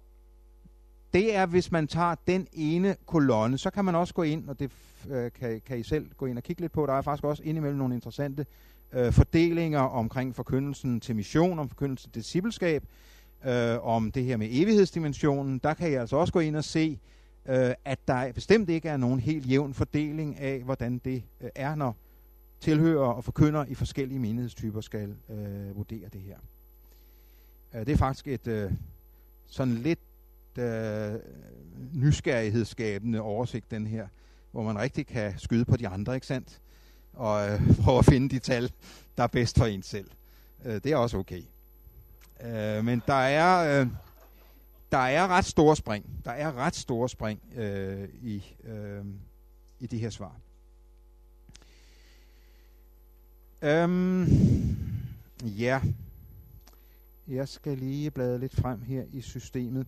[1.13, 4.59] det er, hvis man tager den ene kolonne, så kan man også gå ind, og
[4.59, 4.71] det
[5.09, 6.85] øh, kan, kan I selv gå ind og kigge lidt på.
[6.85, 8.45] Der er faktisk også indimellem nogle interessante
[8.93, 12.83] øh, fordelinger omkring forkyndelsen til mission, om forkyndelsen til discipleskab,
[13.45, 15.59] øh, om det her med evighedsdimensionen.
[15.63, 16.99] Der kan I altså også gå ind og se,
[17.45, 21.75] øh, at der bestemt ikke er nogen helt jævn fordeling af, hvordan det øh, er,
[21.75, 21.95] når
[22.59, 26.37] tilhører og forkynder i forskellige menighedstyper skal øh, vurdere det her.
[27.75, 28.71] Øh, det er faktisk et øh,
[29.45, 29.99] sådan lidt
[30.57, 31.19] øh,
[31.93, 34.07] nysgerrighedsskabende oversigt, den her,
[34.51, 36.61] hvor man rigtig kan skyde på de andre, ikke sandt?
[37.13, 38.71] Og øh, prøve at finde de tal,
[39.17, 40.09] der er bedst for en selv.
[40.65, 41.41] Øh, det er også okay.
[42.43, 43.87] Øh, men der er, øh,
[44.91, 46.05] der er ret store spring.
[46.25, 49.05] Der er ret store spring øh, i, øh,
[49.79, 50.35] i de her svar.
[53.61, 54.27] Øhm,
[55.41, 55.81] ja,
[57.27, 59.87] jeg skal lige blade lidt frem her i systemet.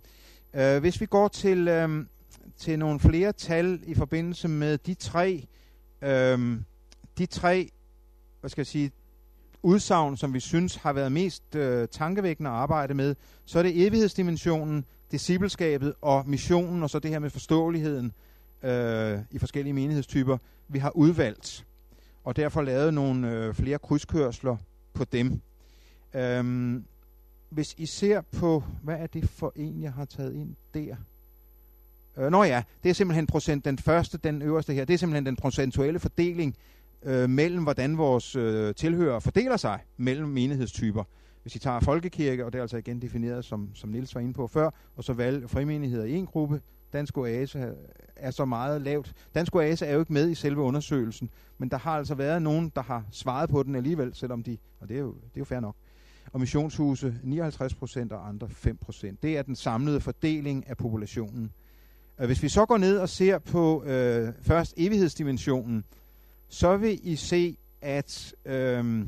[0.59, 2.07] Uh, hvis vi går til, um,
[2.57, 5.47] til nogle flere tal i forbindelse med de tre,
[6.33, 6.65] um,
[7.17, 7.69] de tre
[8.39, 8.91] hvad skal jeg sige,
[9.63, 13.15] udsagn, som vi synes har været mest øh, tankevækkende at arbejde med,
[13.45, 18.13] så er det evighedsdimensionen, discipleskabet og missionen, og så det her med forståeligheden
[18.63, 20.37] øh, i forskellige menighedstyper,
[20.67, 21.65] vi har udvalgt.
[22.23, 24.57] Og derfor lavet nogle øh, flere krydskørsler
[24.93, 25.41] på dem.
[26.15, 26.85] Øhm,
[27.55, 30.95] hvis I ser på, hvad er det for en, jeg har taget ind der?
[32.17, 35.25] Øh, nå ja, det er simpelthen procent, den første, den øverste her, det er simpelthen
[35.25, 36.55] den procentuelle fordeling
[37.03, 41.03] øh, mellem, hvordan vores øh, tilhører fordeler sig mellem menighedstyper.
[41.41, 44.33] Hvis I tager folkekirke, og det er altså igen defineret, som, som Nils var inde
[44.33, 46.61] på før, og så valg frimenigheder i en gruppe,
[46.93, 47.73] Dansk Oase
[48.15, 49.13] er så meget lavt.
[49.35, 52.71] Dansk Oase er jo ikke med i selve undersøgelsen, men der har altså været nogen,
[52.75, 55.45] der har svaret på den alligevel, selvom de, og det er jo, det er jo
[55.45, 55.75] fair nok.
[56.35, 59.23] Og missionshuse 59 procent og andre 5 procent.
[59.23, 61.51] Det er den samlede fordeling af populationen.
[62.17, 65.83] Hvis vi så går ned og ser på øh, først evighedsdimensionen,
[66.49, 69.05] så vil I se, at øh,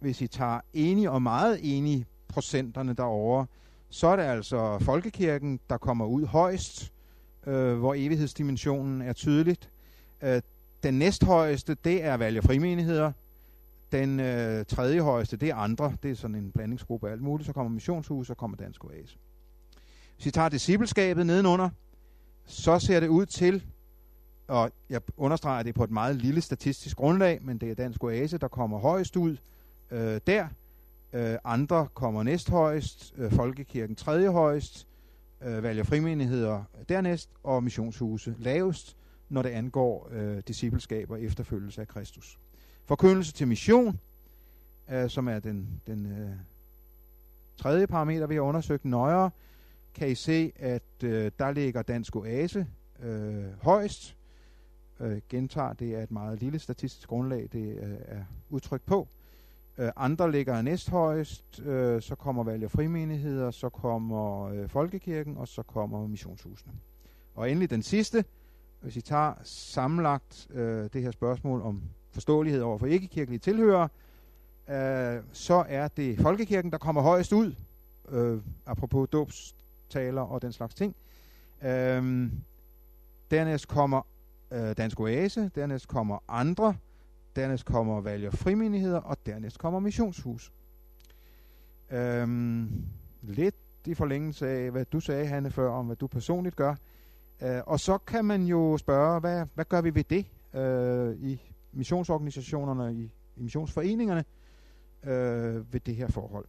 [0.00, 3.46] hvis I tager enige og meget enige procenterne derovre,
[3.90, 6.92] så er det altså folkekirken, der kommer ud højst,
[7.46, 9.70] øh, hvor evighedsdimensionen er tydeligt.
[10.22, 10.40] Øh,
[10.82, 13.12] den næsthøjeste, det er valg frimenigheder.
[13.94, 15.96] Den øh, tredje højeste, det er andre.
[16.02, 17.46] Det er sådan en blandingsgruppe af alt muligt.
[17.46, 19.18] Så kommer missionshus, så kommer Dansk Oase.
[20.14, 21.70] Hvis vi tager discipleskabet nedenunder,
[22.44, 23.64] så ser det ud til,
[24.48, 28.38] og jeg understreger det på et meget lille statistisk grundlag, men det er Dansk Oase,
[28.38, 29.36] der kommer højst ud
[29.90, 30.46] øh, der.
[31.12, 34.88] Øh, andre kommer næsthøjst, øh, Folkekirken tredje højst,
[35.42, 38.96] øh, valg frimenigheder dernæst, og missionshuse lavest,
[39.28, 42.38] når det angår øh, discipleskab og efterfølgelse af Kristus.
[42.86, 44.00] Forkyndelse til mission,
[44.90, 46.30] øh, som er den, den øh,
[47.56, 49.30] tredje parameter, vi har undersøgt nøjere,
[49.94, 52.66] kan I se, at øh, der ligger Dansk Oase
[53.02, 54.16] øh, højst.
[55.00, 59.08] Øh, gentager, det er et meget lille statistisk grundlag, det øh, er udtrykt på.
[59.78, 65.48] Øh, andre ligger næsthøjst, øh, så kommer valg- og frimenigheder, så kommer øh, folkekirken, og
[65.48, 66.72] så kommer missionshusene.
[67.34, 68.24] Og endelig den sidste,
[68.80, 71.82] hvis I tager sammenlagt øh, det her spørgsmål om
[72.14, 73.88] forståelighed over for ikke-kirkelige tilhører,
[74.68, 77.54] øh, så er det folkekirken, der kommer højst ud,
[78.08, 80.96] øh, apropos dåbstaler og den slags ting.
[81.62, 82.30] Øh,
[83.30, 84.02] dernæst kommer
[84.50, 86.76] øh, Dansk Oase, dernæst kommer andre,
[87.36, 90.52] dernæst kommer valg- og frimenigheder, og dernæst kommer missionshus.
[91.90, 92.84] Øhm,
[93.22, 93.54] lidt
[93.86, 96.74] i forlængelse af, hvad du sagde, Hanne, før, om hvad du personligt gør.
[97.42, 101.40] Øh, og så kan man jo spørge, hvad, hvad gør vi ved det øh, i
[101.74, 104.24] missionsorganisationerne, i, i missionsforeningerne,
[105.04, 106.46] øh, ved det her forhold.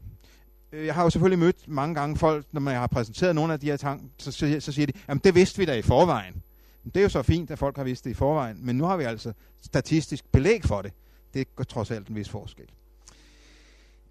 [0.72, 3.60] Øh, jeg har jo selvfølgelig mødt mange gange folk, når man har præsenteret nogle af
[3.60, 6.44] de her ting, så, så, så siger de, jamen det vidste vi da i forvejen.
[6.84, 8.84] Men Det er jo så fint, at folk har vidst det i forvejen, men nu
[8.84, 10.94] har vi altså statistisk belæg for det.
[11.34, 12.66] Det går trods alt en vis forskel.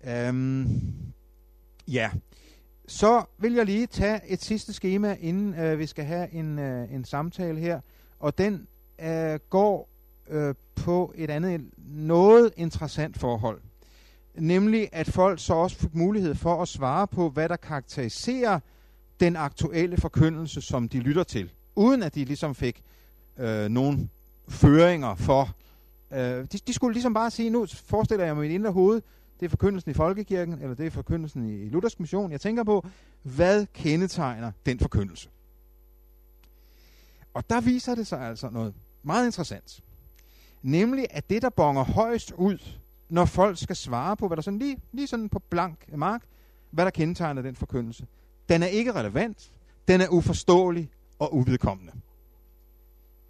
[0.07, 0.83] Øhm,
[1.89, 2.11] ja,
[2.87, 6.93] så vil jeg lige tage et sidste schema, inden øh, vi skal have en, øh,
[6.95, 7.81] en samtale her.
[8.19, 8.69] Og den
[9.01, 9.89] øh, går
[10.29, 13.61] øh, på et andet, noget interessant forhold.
[14.35, 18.61] Nemlig, at folk så også fik mulighed for at svare på, hvad der karakteriserer
[19.21, 22.83] den aktuelle forkyndelse, som de lytter til uden at de ligesom fik
[23.39, 24.09] øh, nogle
[24.49, 25.55] føringer for.
[26.13, 29.03] Øh, de, de skulle ligesom bare sige, nu forestiller jeg mig mit indre hoved,
[29.41, 32.33] det er forkyndelsen i Folkekirken, eller det er forkyndelsen i, i Luthers Mission.
[32.33, 32.87] Jeg tænker på,
[33.23, 35.29] hvad kendetegner den forkyndelse?
[37.35, 39.81] Og der viser det sig altså noget meget interessant.
[40.65, 42.59] Nemlig, at det, der bonger højst ud,
[43.09, 46.23] når folk skal svare på, hvad der sådan lige, lige sådan på blank mark,
[46.71, 48.07] hvad der kendetegner den forkyndelse,
[48.49, 49.51] den er ikke relevant,
[49.89, 51.93] den er uforståelig, og uvedkommende.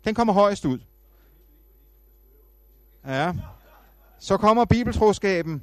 [0.05, 0.79] Den kommer højst ud.
[3.07, 3.33] Ja.
[4.19, 5.63] Så kommer bibeltroskaben.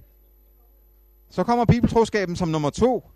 [1.29, 3.09] Så kommer bibeltroskaben som nummer to.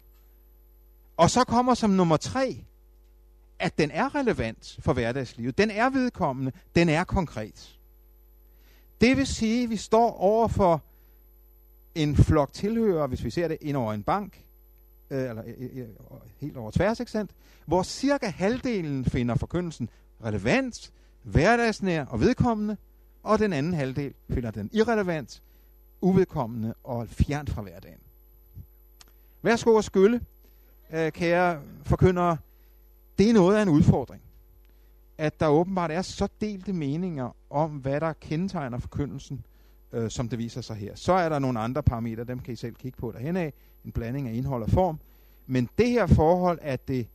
[1.18, 2.66] Og så kommer som nummer tre,
[3.60, 5.58] at den er relevant for hverdagslivet.
[5.58, 6.52] Den er vedkommende.
[6.76, 7.80] Den er konkret.
[9.06, 10.84] Det vil sige, at vi står over for
[11.96, 14.46] en flok tilhører, hvis vi ser det ind over en bank,
[15.10, 15.88] øh, eller øh, øh, øh,
[16.38, 17.32] helt over tværs, ikke sandt?
[17.66, 19.90] hvor cirka halvdelen finder forkyndelsen
[20.24, 20.94] relevant,
[21.24, 22.78] hverdagsnær og vedkommende,
[23.24, 25.44] og den anden halvdel finder den irrelevant,
[26.02, 28.00] uvedkommende og fjernt fra hverdagen.
[29.42, 30.20] Værsgo at skylde,
[30.94, 32.38] øh, kære forkyndere.
[33.18, 34.22] Det er noget af en udfordring,
[35.18, 39.46] at der åbenbart er så delte meninger om, hvad der kendetegner forkyndelsen,
[39.92, 40.96] øh, som det viser sig her.
[40.96, 43.54] Så er der nogle andre parametre, dem kan I selv kigge på derhen af,
[43.86, 45.00] en blanding af indhold og form.
[45.48, 47.08] Men det her forhold, at det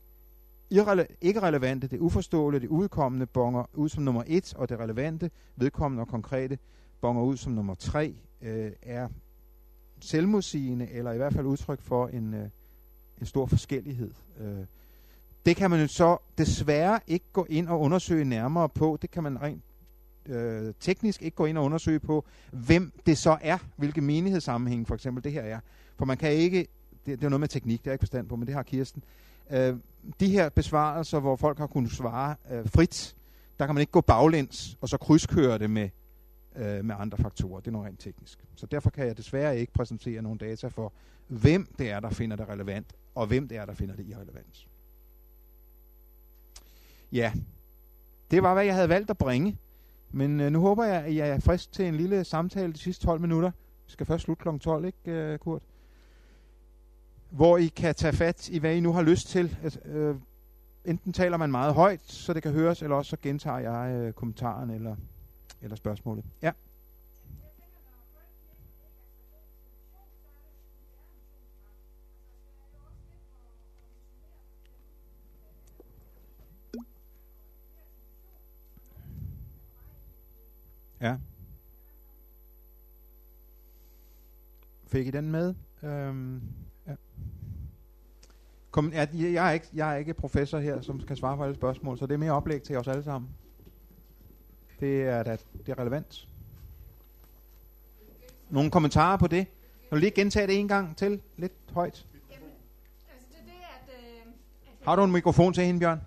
[0.73, 5.31] irrele- ikke relevante, det uforståelige, det udkommende bonger ud som nummer et, og det relevante,
[5.55, 6.57] vedkommende og konkrete
[7.01, 9.07] bonger ud som nummer tre, øh, er
[9.99, 12.49] selvmodsigende, eller i hvert fald udtryk for en, øh,
[13.19, 14.11] en stor forskellighed.
[14.39, 14.65] Øh,
[15.45, 18.97] det kan man jo så desværre ikke gå ind og undersøge nærmere på.
[19.01, 19.63] Det kan man rent
[20.25, 24.95] øh, teknisk ikke gå ind og undersøge på, hvem det så er, hvilke menighedssammenhæng for
[24.95, 25.59] eksempel det her er.
[25.97, 26.67] For man kan ikke,
[27.05, 28.63] det, det er noget med teknik, det er jeg ikke forstand på, men det har
[28.63, 29.03] Kirsten.
[29.51, 29.75] Øh,
[30.19, 33.15] de her besvarelser, hvor folk har kunnet svare øh, frit,
[33.59, 35.89] der kan man ikke gå baglæns og så krydskøre det med,
[36.55, 37.59] øh, med andre faktorer.
[37.59, 38.39] Det er noget rent teknisk.
[38.55, 40.93] Så derfor kan jeg desværre ikke præsentere nogle data for,
[41.27, 44.67] hvem det er, der finder det relevant, og hvem det er, der finder det irrelevant.
[47.11, 47.33] Ja,
[48.31, 49.57] det var, hvad jeg havde valgt at bringe.
[50.11, 53.05] Men øh, nu håber jeg, at jeg er frisk til en lille samtale de sidste
[53.05, 53.51] 12 minutter.
[53.85, 54.57] Vi skal først slutte kl.
[54.57, 55.61] 12, ikke øh, Kurt?
[57.29, 59.57] Hvor I kan tage fat i, hvad I nu har lyst til.
[59.63, 60.15] Altså, øh,
[60.85, 64.13] enten taler man meget højt, så det kan høres, eller også så gentager jeg øh,
[64.13, 64.95] kommentaren eller,
[65.61, 66.25] eller spørgsmålet.
[66.41, 66.51] Ja.
[81.01, 81.15] Ja.
[84.87, 85.55] Fik I den med?
[85.83, 86.41] Øhm,
[86.87, 86.95] ja.
[88.71, 91.55] Kom, ja, jeg, er ikke, jeg er ikke professor her, som kan svare på alle
[91.55, 93.29] spørgsmål, så det er mere oplæg til os alle sammen.
[94.79, 96.27] Det er da det er relevant.
[98.49, 99.47] Nogle kommentarer på det?
[99.89, 101.21] Kan du lige gentage det en gang til?
[101.37, 102.07] Lidt højt.
[102.31, 102.49] Jamen,
[103.13, 104.33] altså det er det, at, øh,
[104.79, 106.01] at Har du en mikrofon til hende, Bjørn?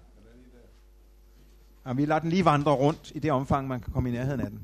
[1.87, 4.41] Ja, vi lader den lige vandre rundt i det omfang, man kan komme i nærheden
[4.41, 4.61] af den.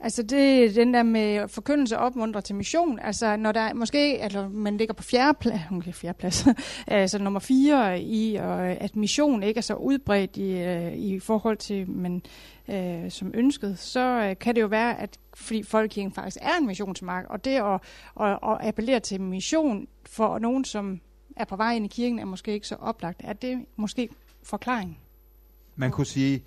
[0.00, 2.98] Altså det er den der med forkyndelse opmuntre til mission.
[2.98, 6.46] Altså når der måske, eller man ligger på fjerde plads, okay, fjerde plads,
[6.86, 11.56] altså nummer fire i, og at mission ikke er så udbredt i, øh, i forhold
[11.56, 12.22] til, men
[12.68, 16.66] øh, som ønsket, så øh, kan det jo være, at fordi folkekirken faktisk er en
[16.66, 17.80] missionsmark, og det at,
[18.20, 21.00] at, at appellere til mission for nogen, som
[21.36, 23.20] er på vej ind i kirken, er måske ikke så oplagt.
[23.24, 24.08] Er det måske
[24.42, 24.98] forklaring?
[25.76, 26.42] Man kunne sige,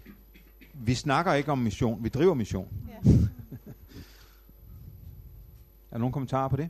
[0.74, 2.68] vi snakker ikke om mission, vi driver mission.
[2.90, 3.10] Ja.
[5.92, 6.70] Er der nogen kommentarer på det?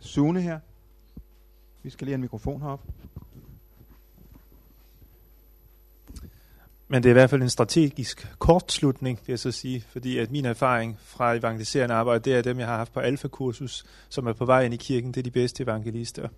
[0.00, 0.60] Sune her.
[1.82, 2.80] Vi skal lige have en mikrofon herop.
[6.88, 10.30] Men det er i hvert fald en strategisk kortslutning, vil jeg så sige, fordi at
[10.30, 14.32] min erfaring fra evangeliserende arbejde, det er dem, jeg har haft på alfakursus, som er
[14.32, 16.28] på vej ind i kirken, det er de bedste evangelister.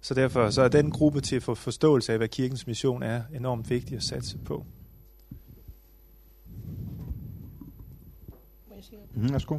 [0.00, 3.22] Så derfor så er den gruppe til at få forståelse af, hvad kirkens mission er,
[3.34, 4.66] enormt vigtig at satse på.
[9.14, 9.56] Mm, værsgo.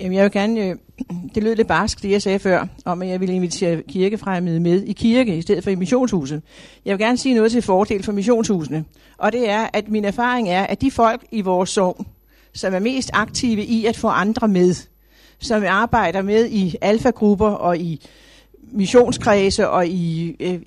[0.00, 0.76] Jamen, jeg vil gerne, øh,
[1.34, 4.82] det lød lidt barsk, det jeg sagde før, om at jeg ville invitere kirkefremmede med
[4.82, 6.42] i kirke, i stedet for i missionshuset.
[6.84, 8.84] Jeg vil gerne sige noget til fordel for missionshusene.
[9.18, 12.06] Og det er, at min erfaring er, at de folk i vores sogn,
[12.52, 14.74] som er mest aktive i at få andre med,
[15.38, 18.06] som arbejder med i alfagrupper og i
[18.72, 20.60] missionskredse og i øh,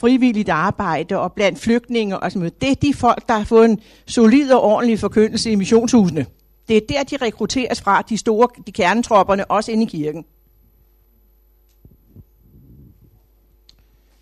[0.00, 3.64] frivilligt arbejde og blandt flygtninge og sådan noget, det er de folk, der har fået
[3.64, 6.26] en solid og ordentlig forkyndelse i missionshusene.
[6.68, 10.24] Det er der, de rekrutteres fra, de store de kernetropperne, også inde i kirken.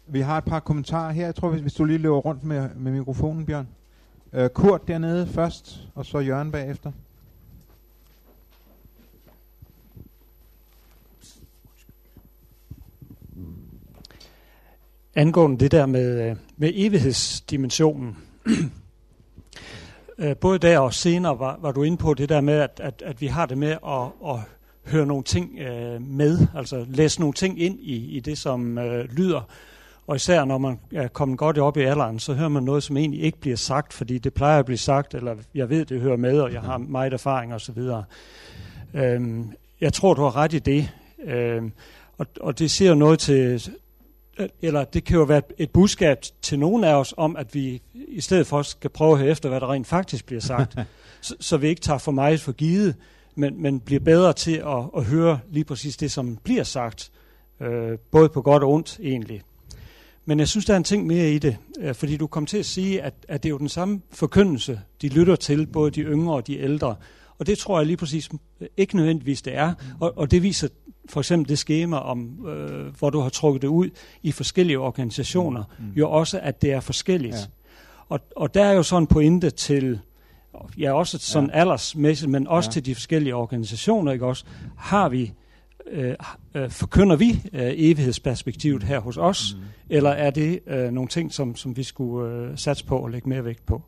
[0.07, 1.25] Vi har et par kommentarer her.
[1.25, 3.69] Jeg tror, hvis, hvis du lige løber rundt med, med mikrofonen, Bjørn.
[4.33, 6.93] Uh, Kurt dernede først, og så Jørgen bagefter.
[15.15, 18.17] Angående det der med, øh, med evighedsdimensionen,
[20.19, 23.03] øh, både der og senere var, var du inde på det der med, at, at,
[23.07, 24.39] at vi har det med at, at
[24.87, 29.05] høre nogle ting øh, med, altså læse nogle ting ind i, i det, som øh,
[29.13, 29.49] lyder.
[30.07, 32.97] Og især når man er kommet godt op i alderen, så hører man noget, som
[32.97, 36.17] egentlig ikke bliver sagt, fordi det plejer at blive sagt, eller jeg ved, det hører
[36.17, 37.79] med, og jeg har meget erfaring osv.
[38.95, 40.91] Øhm, jeg tror, du har ret i det.
[41.25, 41.73] Øhm,
[42.19, 43.71] og, og det siger noget til,
[44.63, 48.21] eller det kan jo være et budskab til nogen af os om, at vi i
[48.21, 50.77] stedet for skal prøve at høre efter, hvad der rent faktisk bliver sagt,
[51.21, 52.95] så, så vi ikke tager for meget for givet,
[53.35, 57.11] men, men bliver bedre til at, at høre lige præcis det, som bliver sagt,
[57.61, 59.43] øh, både på godt og ondt egentlig.
[60.25, 62.59] Men jeg synes, der er en ting mere i det, øh, fordi du kom til
[62.59, 66.01] at sige, at, at det er jo den samme forkyndelse, de lytter til, både de
[66.01, 66.97] yngre og de ældre.
[67.39, 68.29] Og det tror jeg lige præcis
[68.77, 70.69] ikke nødvendigvis det er, og, og det viser
[71.09, 73.91] for eksempel det schema, om, øh, hvor du har trukket det ud
[74.23, 75.85] i forskellige organisationer, mm.
[75.85, 75.93] mm.
[75.93, 77.35] jo også, at det er forskelligt.
[77.35, 77.41] Ja.
[78.09, 80.01] Og, og der er jo sådan en pointe til,
[80.79, 81.61] ja også sådan ja.
[81.61, 82.73] aldersmæssigt, men også ja.
[82.73, 84.45] til de forskellige organisationer, ikke også,
[84.77, 85.33] har vi
[85.91, 86.15] øh,
[86.55, 89.63] øh, forkynder vi øh, evighedsperspektivet her hos os, mm.
[89.91, 93.29] eller er det øh, nogle ting, som, som vi skulle øh, satse på og lægge
[93.29, 93.83] mere vægt på?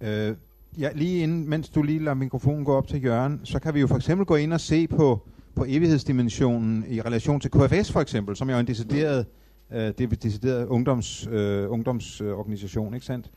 [0.00, 0.36] Øh,
[0.78, 3.80] ja, lige inden, mens du lige lader mikrofonen gå op til Jørgen, så kan vi
[3.80, 5.20] jo for eksempel gå ind og se på,
[5.54, 9.26] på evighedsdimensionen i relation til KFS for eksempel, som er jo en decideret,
[9.72, 13.30] øh, det decideret ungdoms, øh, ungdomsorganisation, ikke sandt?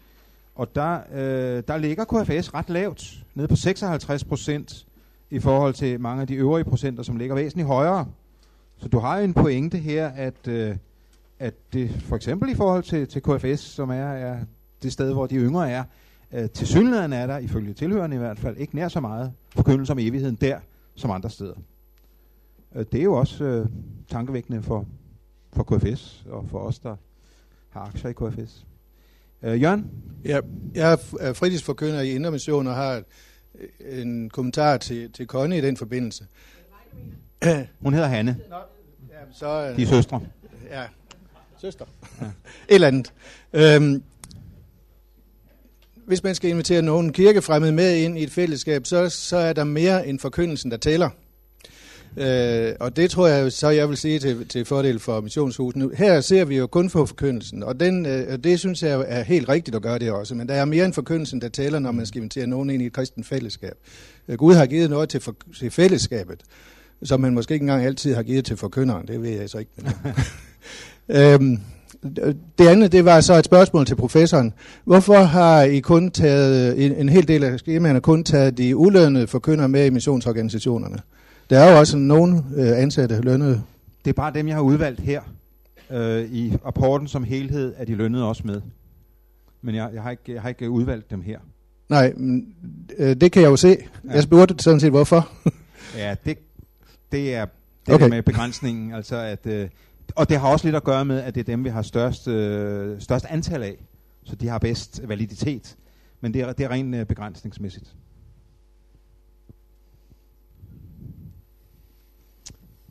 [0.55, 4.85] Og der, øh, der ligger KFS ret lavt, nede på 56 procent
[5.29, 8.07] i forhold til mange af de øvrige procenter, som ligger væsentligt højere.
[8.77, 10.75] Så du har jo en pointe her, at, øh,
[11.39, 14.37] at det for eksempel i forhold til, til KFS, som er, er
[14.83, 15.83] det sted, hvor de yngre er,
[16.31, 19.91] øh, til synligheden er der, ifølge tilhørende i hvert fald, ikke nær så meget forkyndelse
[19.91, 20.59] om evigheden der,
[20.95, 21.55] som andre steder.
[22.75, 23.67] Øh, det er jo også øh,
[24.09, 24.85] tankevækkende for,
[25.53, 26.95] for KFS og for os, der
[27.69, 28.65] har aktier i KFS.
[29.41, 29.91] Øh, Jørgen?
[30.25, 30.39] Ja,
[30.75, 33.03] jeg er fritidsforkynder i Indre Mission og har
[33.79, 36.25] en kommentar til, til Connie i den forbindelse.
[37.83, 38.37] Hun hedder Hanne.
[38.49, 38.55] Nå,
[39.09, 40.21] ja, så, De er søstre.
[40.69, 40.83] Ja,
[41.57, 41.85] søster.
[42.21, 42.25] Ja.
[42.25, 42.31] Et
[42.69, 43.13] eller andet.
[43.53, 44.03] Øhm,
[46.07, 49.63] hvis man skal invitere nogen kirkefremmede med ind i et fællesskab, så, så er der
[49.63, 51.09] mere end forkyndelsen, der tæller.
[52.17, 55.91] Øh, og det tror jeg så, jeg vil sige til, til fordel for missionshusen.
[55.97, 59.49] Her ser vi jo kun på forkyndelsen, og den, øh, det synes jeg er helt
[59.49, 60.35] rigtigt at gøre det også.
[60.35, 62.85] Men der er mere end forkyndelsen, der tæller, når man skal invitere nogen ind i
[62.85, 63.73] et kristen fællesskab.
[64.27, 66.43] Øh, Gud har givet noget til, for, til fællesskabet,
[67.03, 69.07] som man måske ikke engang altid har givet til forkynderen.
[69.07, 69.71] Det ved jeg så ikke.
[71.33, 71.59] øhm,
[72.57, 74.53] det andet, det var så et spørgsmål til professoren.
[74.83, 79.27] Hvorfor har I kun taget, en, en hel del af skemaerne kun taget de ulønnede
[79.27, 80.97] forkyndere med i missionsorganisationerne?
[81.49, 83.61] Der er jo også nogle øh, ansatte lønnede.
[84.05, 85.21] Det er bare dem, jeg har udvalgt her.
[85.91, 88.61] Øh, I rapporten som helhed er de lønnede også med.
[89.61, 91.39] Men jeg, jeg, har, ikke, jeg har ikke udvalgt dem her.
[91.89, 92.47] Nej, men,
[92.97, 93.67] øh, det kan jeg jo se.
[93.67, 94.13] Ja.
[94.13, 95.29] Jeg spurgte sådan set, hvorfor.
[95.97, 96.37] ja, det,
[97.11, 97.45] det er
[97.85, 98.09] det okay.
[98.09, 98.93] med begrænsningen.
[98.93, 99.67] Altså at, øh,
[100.15, 102.27] og det har også lidt at gøre med, at det er dem, vi har størst,
[102.27, 103.85] øh, størst antal af.
[104.23, 105.77] Så de har bedst validitet.
[106.21, 107.95] Men det er, det er rent øh, begrænsningsmæssigt.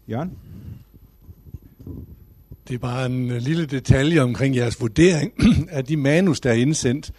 [0.09, 0.39] Jørgen?
[2.69, 5.33] Det er bare en øh, lille detalje omkring jeres vurdering
[5.71, 7.13] af de manus, der er indsendt.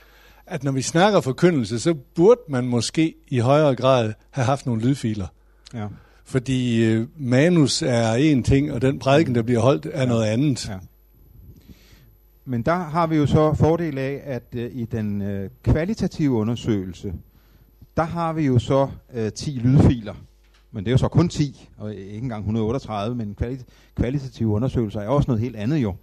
[0.46, 4.82] At når vi snakker forkyndelse, så burde man måske i højere grad have haft nogle
[4.82, 5.28] lydfiler.
[5.74, 5.88] Ja.
[6.26, 10.06] Fordi øh, manus er en ting, og den prædiken, der bliver holdt, er ja.
[10.06, 10.70] noget andet.
[10.70, 10.78] Ja.
[12.46, 17.14] Men der har vi jo så fordel af, at øh, i den øh, kvalitative undersøgelse,
[17.98, 20.14] der har vi jo så øh, 10 lydfiler.
[20.72, 23.64] Men det er jo så kun 10, og ikke engang 138, men kvalit-
[23.96, 25.96] kvalitative undersøgelser er også noget helt andet jo.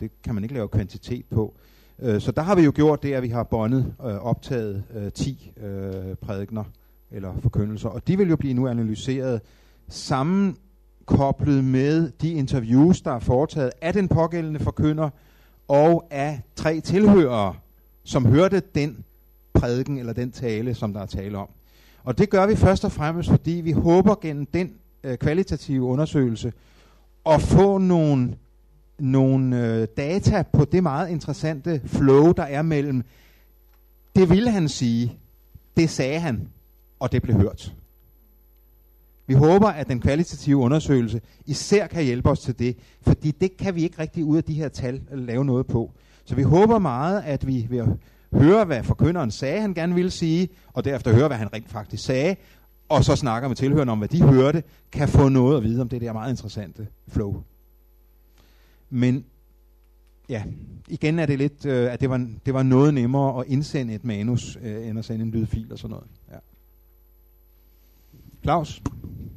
[0.00, 1.54] Det kan man ikke lave kvantitet på.
[1.98, 5.12] Øh, så der har vi jo gjort det, at vi har båndet øh, optaget øh,
[5.12, 6.64] 10 øh, prædikner
[7.10, 9.40] eller forkyndelser, og de vil jo blive nu analyseret
[9.88, 15.10] sammenkoblet med de interviews, der er foretaget af den pågældende forkynder
[15.68, 17.54] og af tre tilhørere,
[18.04, 19.04] som hørte den
[19.54, 21.48] prædiken eller den tale, som der er tale om.
[22.04, 24.74] Og det gør vi først og fremmest, fordi vi håber gennem den
[25.04, 26.52] øh, kvalitative undersøgelse
[27.26, 28.36] at få nogle,
[28.98, 33.04] nogle øh, data på det meget interessante flow, der er mellem,
[34.16, 35.18] det ville han sige,
[35.76, 36.48] det sagde han,
[37.00, 37.74] og det blev hørt.
[39.26, 43.74] Vi håber, at den kvalitative undersøgelse især kan hjælpe os til det, fordi det kan
[43.74, 45.92] vi ikke rigtig ud af de her tal lave noget på.
[46.24, 47.88] Så vi håber meget, at vi ved at
[48.32, 52.04] høre, hvad forkynderen sagde, han gerne ville sige, og derefter høre, hvad han rent faktisk
[52.04, 52.36] sagde,
[52.88, 54.62] og så snakker med tilhørende om, hvad de hørte,
[54.92, 57.42] kan få noget at vide om det der meget interessante flow.
[58.90, 59.24] Men
[60.28, 60.42] ja,
[60.88, 64.04] igen er det lidt, øh, at det var, det var noget nemmere at indsende et
[64.04, 66.06] manus, øh, end at sende en lydfil og sådan noget.
[66.32, 66.38] Ja.
[68.42, 68.82] Claus?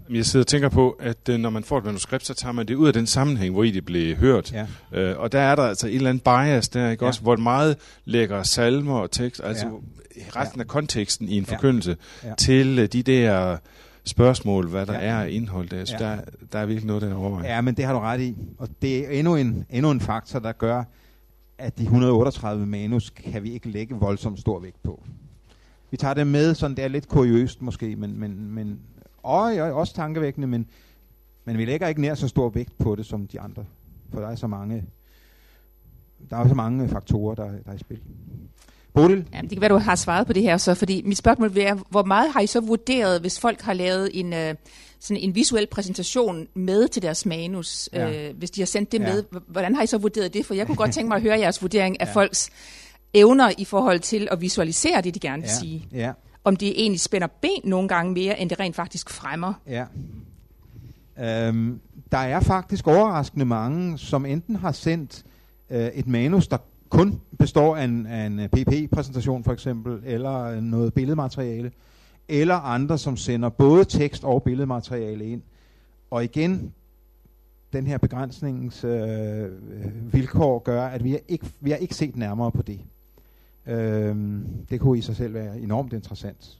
[0.09, 2.67] Jeg sidder og tænker på, at øh, når man får et manuskript, så tager man
[2.67, 4.53] det ud af den sammenhæng, hvor i det blev hørt.
[4.53, 4.65] Ja.
[4.91, 7.07] Øh, og der er der altså en eller anden bias der, ikke ja.
[7.07, 10.39] også, hvor meget lægger salmer og tekst, altså ja.
[10.41, 10.63] resten ja.
[10.63, 12.27] af konteksten i en forkyndelse, ja.
[12.27, 12.35] Ja.
[12.35, 13.57] til øh, de der
[14.03, 14.99] spørgsmål, hvad der ja.
[14.99, 15.85] er af indhold der.
[15.85, 16.05] Så ja.
[16.05, 16.17] der,
[16.51, 17.55] der er virkelig noget, der overvejer.
[17.55, 18.35] Ja, men det har du ret i.
[18.57, 20.83] Og det er endnu en, endnu en faktor, der gør,
[21.57, 25.03] at de 138 manus kan vi ikke lægge voldsomt stor vægt på.
[25.91, 28.79] Vi tager det med, sådan det er lidt kuriøst måske, men, men, men
[29.23, 30.69] og ja, også tankevækkende, men,
[31.45, 33.65] men vi lægger ikke nær så stor vægt på det som de andre,
[34.13, 34.85] for der er så mange,
[36.29, 37.99] der er så mange faktorer, der, der er i spil.
[38.93, 39.27] Bodil?
[39.33, 41.75] Ja, det kan være, du har svaret på det her så, fordi mit spørgsmål er,
[41.89, 44.55] hvor meget har I så vurderet, hvis folk har lavet en, uh,
[44.99, 48.29] sådan en visuel præsentation med til deres manus, ja.
[48.29, 49.13] uh, hvis de har sendt det ja.
[49.13, 50.45] med, hvordan har I så vurderet det?
[50.45, 52.11] For jeg kunne godt tænke mig at høre jeres vurdering af ja.
[52.11, 52.49] folks
[53.13, 55.59] evner i forhold til at visualisere det, de gerne vil ja.
[55.59, 55.87] sige.
[55.91, 56.11] Ja,
[56.43, 59.53] om det egentlig spænder ben nogle gange mere, end det rent faktisk fremmer.
[59.67, 59.85] Ja.
[61.19, 61.79] Øhm,
[62.11, 65.23] der er faktisk overraskende mange, som enten har sendt
[65.69, 66.57] øh, et manus, der
[66.89, 71.71] kun består af en, af en øh, PP-præsentation for eksempel, eller øh, noget billedmateriale,
[72.27, 75.41] eller andre, som sender både tekst og billedmateriale ind.
[76.11, 76.73] Og igen,
[77.73, 82.15] den her begrænsningens øh, øh, vilkår gør, at vi har, ikke, vi har ikke set
[82.15, 82.79] nærmere på det.
[83.67, 86.59] Øhm, det kunne i sig selv være enormt interessant.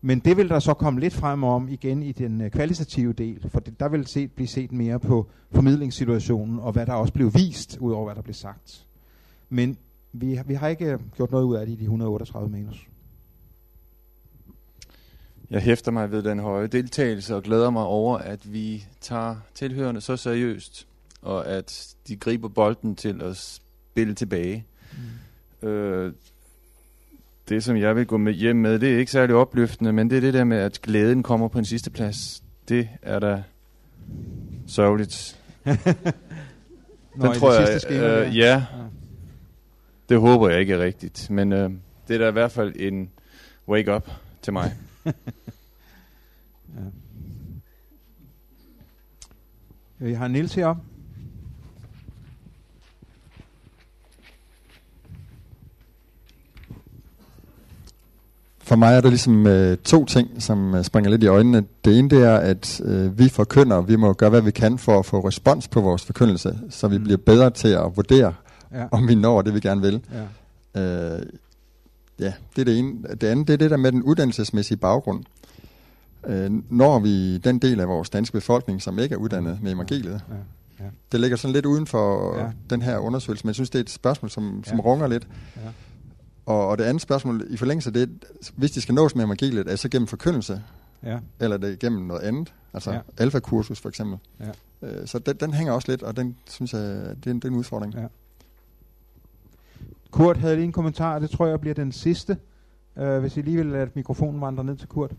[0.00, 3.50] Men det vil der så komme lidt frem om igen i den øh, kvalitative del,
[3.50, 7.34] for det, der vil set, blive set mere på formidlingssituationen, og hvad der også blev
[7.34, 8.86] vist, ud over hvad der blev sagt.
[9.48, 9.78] Men
[10.12, 12.86] vi, vi har ikke gjort noget ud af det i de 138 minus.
[15.50, 20.00] Jeg hæfter mig ved den høje deltagelse og glæder mig over, at vi tager tilhørende
[20.00, 20.86] så seriøst,
[21.22, 24.66] og at de griber bolden til at spille tilbage.
[24.92, 24.98] Mm.
[25.62, 26.12] Øh,
[27.48, 30.16] det, som jeg vil gå med hjem med, det er ikke særlig opløftende, men det
[30.16, 32.42] er det der med, at glæden kommer på en sidste plads.
[32.68, 33.42] Det er da
[34.66, 35.40] sørgeligt.
[37.16, 38.46] Nå, den tror jeg, skema, øh, ja.
[38.46, 38.64] ja.
[40.08, 41.70] Det håber jeg ikke er rigtigt, men øh,
[42.08, 43.10] det er da i hvert fald en
[43.68, 44.10] wake-up
[44.42, 44.72] til mig.
[45.04, 45.12] ja.
[49.98, 50.82] Vi har Nils heroppe.
[58.68, 61.64] For mig er der ligesom øh, to ting, som øh, springer lidt i øjnene.
[61.84, 64.98] Det ene det er, at øh, vi forkynder, vi må gøre, hvad vi kan for
[64.98, 67.04] at få respons på vores forkyndelse, så vi mm.
[67.04, 68.34] bliver bedre til at vurdere,
[68.74, 68.86] ja.
[68.90, 70.00] om vi når det, vi gerne vil.
[70.74, 71.16] Ja.
[71.16, 71.22] Øh,
[72.20, 73.02] ja, det er det ene.
[73.20, 75.24] Det andet det er det der med den uddannelsesmæssige baggrund.
[76.26, 80.20] Øh, når vi den del af vores danske befolkning, som ikke er uddannet med evangeliet,
[80.30, 80.84] ja.
[80.84, 80.90] Ja.
[81.12, 82.46] det ligger sådan lidt uden for ja.
[82.70, 84.84] den her undersøgelse, men jeg synes, det er et spørgsmål, som, som ja.
[84.84, 85.26] runger lidt.
[85.56, 85.60] Ja.
[86.48, 88.10] Og, og det andet spørgsmål i forlængelse af det,
[88.56, 90.62] hvis de skal nås med evangeliet, er det så gennem forkyndelse?
[91.02, 91.18] Ja.
[91.40, 92.52] Eller er det gennem noget andet?
[92.74, 93.00] Altså ja.
[93.18, 94.18] alfa-kursus for eksempel.
[94.40, 94.88] Ja.
[94.88, 97.48] Øh, så den, den hænger også lidt, og den synes jeg, det er, det er
[97.48, 97.94] en udfordring.
[97.94, 98.06] Ja.
[100.10, 102.36] Kurt havde lige en kommentar, det tror jeg bliver den sidste.
[102.96, 105.12] Uh, hvis I lige vil lade mikrofonen vandre ned til Kurt.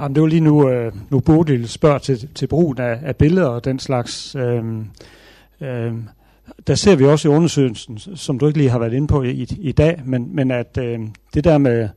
[0.00, 3.48] Jamen, det var lige nu, øh, nu Bodil spørger til, til brugen af, af billeder
[3.48, 4.34] og den slags.
[4.34, 4.84] Øh,
[5.60, 5.92] Øh,
[6.66, 9.46] der ser vi også i undersøgelsen, som du ikke lige har været inde på i,
[9.58, 11.00] i dag, men, men at øh,
[11.34, 11.88] det der med,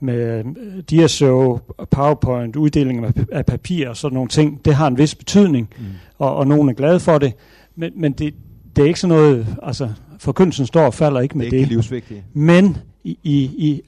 [0.00, 0.44] med
[0.82, 1.58] DSO,
[1.90, 5.84] PowerPoint, uddeling af, papir og sådan nogle ting, det har en vis betydning, mm.
[6.18, 7.32] og, og nogen er glade for det,
[7.76, 8.34] men, men det,
[8.76, 9.88] det er ikke sådan noget, altså
[10.18, 11.52] forkyndelsen står og falder ikke med det.
[11.52, 11.76] Er ikke det.
[11.76, 12.24] livsvigtigt.
[12.32, 13.82] Men i, i, i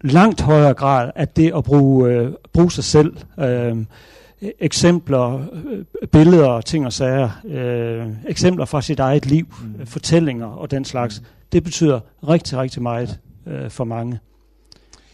[0.00, 3.76] langt højere grad, at det at bruge, øh, bruge sig selv, øh,
[4.40, 9.86] eksempler, øh, billeder, ting og sager, øh, eksempler fra sit eget liv, mm.
[9.86, 11.20] fortællinger og den slags.
[11.20, 11.26] Mm.
[11.52, 14.18] Det betyder rigtig, rigtig meget øh, for mange.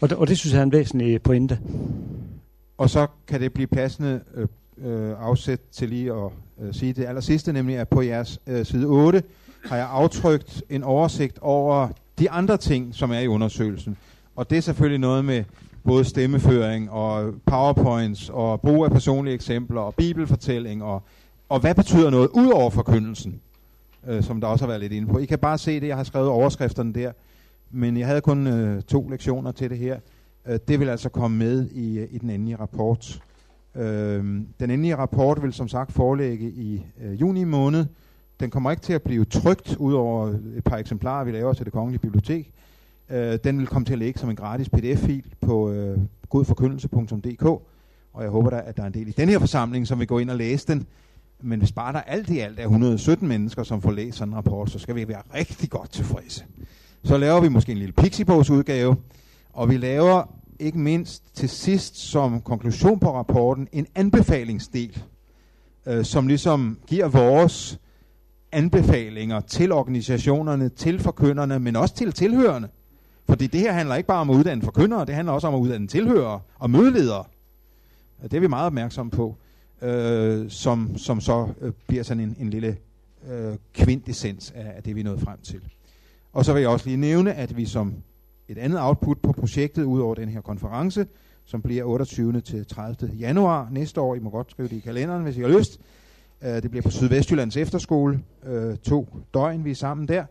[0.01, 1.59] Og det, og det synes jeg er en væsentlig pointe.
[2.77, 4.47] Og så kan det blive passende øh,
[4.77, 8.65] øh, afsæt til lige at øh, sige det aller sidste, nemlig at på jeres øh,
[8.65, 9.23] side 8
[9.65, 11.87] har jeg aftrykt en oversigt over
[12.19, 13.97] de andre ting, som er i undersøgelsen.
[14.35, 15.43] Og det er selvfølgelig noget med
[15.85, 21.03] både stemmeføring og powerpoints og brug af personlige eksempler og bibelfortælling og,
[21.49, 23.41] og hvad betyder noget ud over forkyndelsen,
[24.07, 25.17] øh, som der også har været lidt inde på.
[25.17, 27.11] I kan bare se det, jeg har skrevet overskrifterne der,
[27.71, 29.99] men jeg havde kun øh, to lektioner til det her.
[30.47, 33.21] Øh, det vil altså komme med i, øh, i den endelige rapport.
[33.75, 34.23] Øh,
[34.59, 37.85] den endelige rapport vil som sagt forelægge i øh, juni måned.
[38.39, 40.27] Den kommer ikke til at blive trygt ud over
[40.57, 42.51] et par eksemplarer, vi laver til det kongelige bibliotek.
[43.09, 45.97] Øh, den vil komme til at ligge som en gratis pdf-fil på øh,
[46.29, 47.45] godforkyndelse.dk,
[48.13, 50.07] og jeg håber da, at der er en del i den her forsamling, som vil
[50.07, 50.87] gå ind og læse den.
[51.41, 54.37] Men hvis bare der alt i alt er 117 mennesker, som får læst sådan en
[54.37, 56.45] rapport, så skal vi være rigtig godt tilfredse.
[57.03, 58.95] Så laver vi måske en lille Pixibogs udgave,
[59.53, 65.03] og vi laver ikke mindst til sidst som konklusion på rapporten en anbefalingsdel,
[65.85, 67.79] øh, som ligesom giver vores
[68.51, 72.67] anbefalinger til organisationerne, til forkynderne, men også til tilhørende.
[73.29, 75.59] Fordi det her handler ikke bare om at uddanne forkyndere, det handler også om at
[75.59, 77.23] uddanne tilhørere og mødeledere.
[78.23, 79.35] Det er vi meget opmærksomme på,
[79.81, 82.77] øh, som, som så øh, bliver sådan en, en lille
[83.31, 85.61] øh, kvintessens af, af det, vi er nået frem til.
[86.33, 87.93] Og så vil jeg også lige nævne, at vi som
[88.47, 91.07] et andet output på projektet, ud over den her konference,
[91.45, 92.41] som bliver 28.
[92.41, 93.11] til 30.
[93.19, 95.79] januar næste år, I må godt skrive det i kalenderen, hvis I har lyst,
[96.41, 100.25] øh, det bliver på Sydvestjyllands Efterskole, øh, to døgn, vi er sammen der,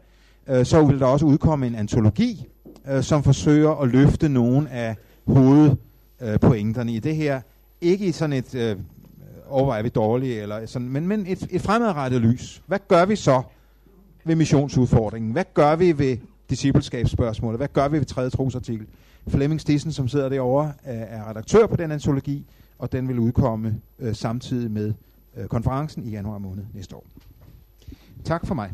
[0.47, 2.49] øh, så vil der også udkomme en antologi,
[2.89, 7.41] øh, som forsøger at løfte nogle af hovedpointerne øh, i det her.
[7.81, 8.77] Ikke i sådan et, øh,
[9.49, 12.63] overvejer vi dårligt, eller sådan, men, men et, et fremadrettet lys.
[12.67, 13.43] Hvad gør vi så
[14.25, 15.33] ved missionsudfordringen?
[15.33, 16.17] Hvad gør vi ved
[16.51, 17.59] discipleskabsspørgsmålet.
[17.59, 18.87] Hvad gør vi ved tredje trosartikel?
[19.29, 22.47] Flemming Stissen, som sidder derovre, er redaktør på den antologi,
[22.79, 24.93] og den vil udkomme øh, samtidig med
[25.37, 27.05] øh, konferencen i januar måned næste år.
[28.25, 28.73] Tak for mig.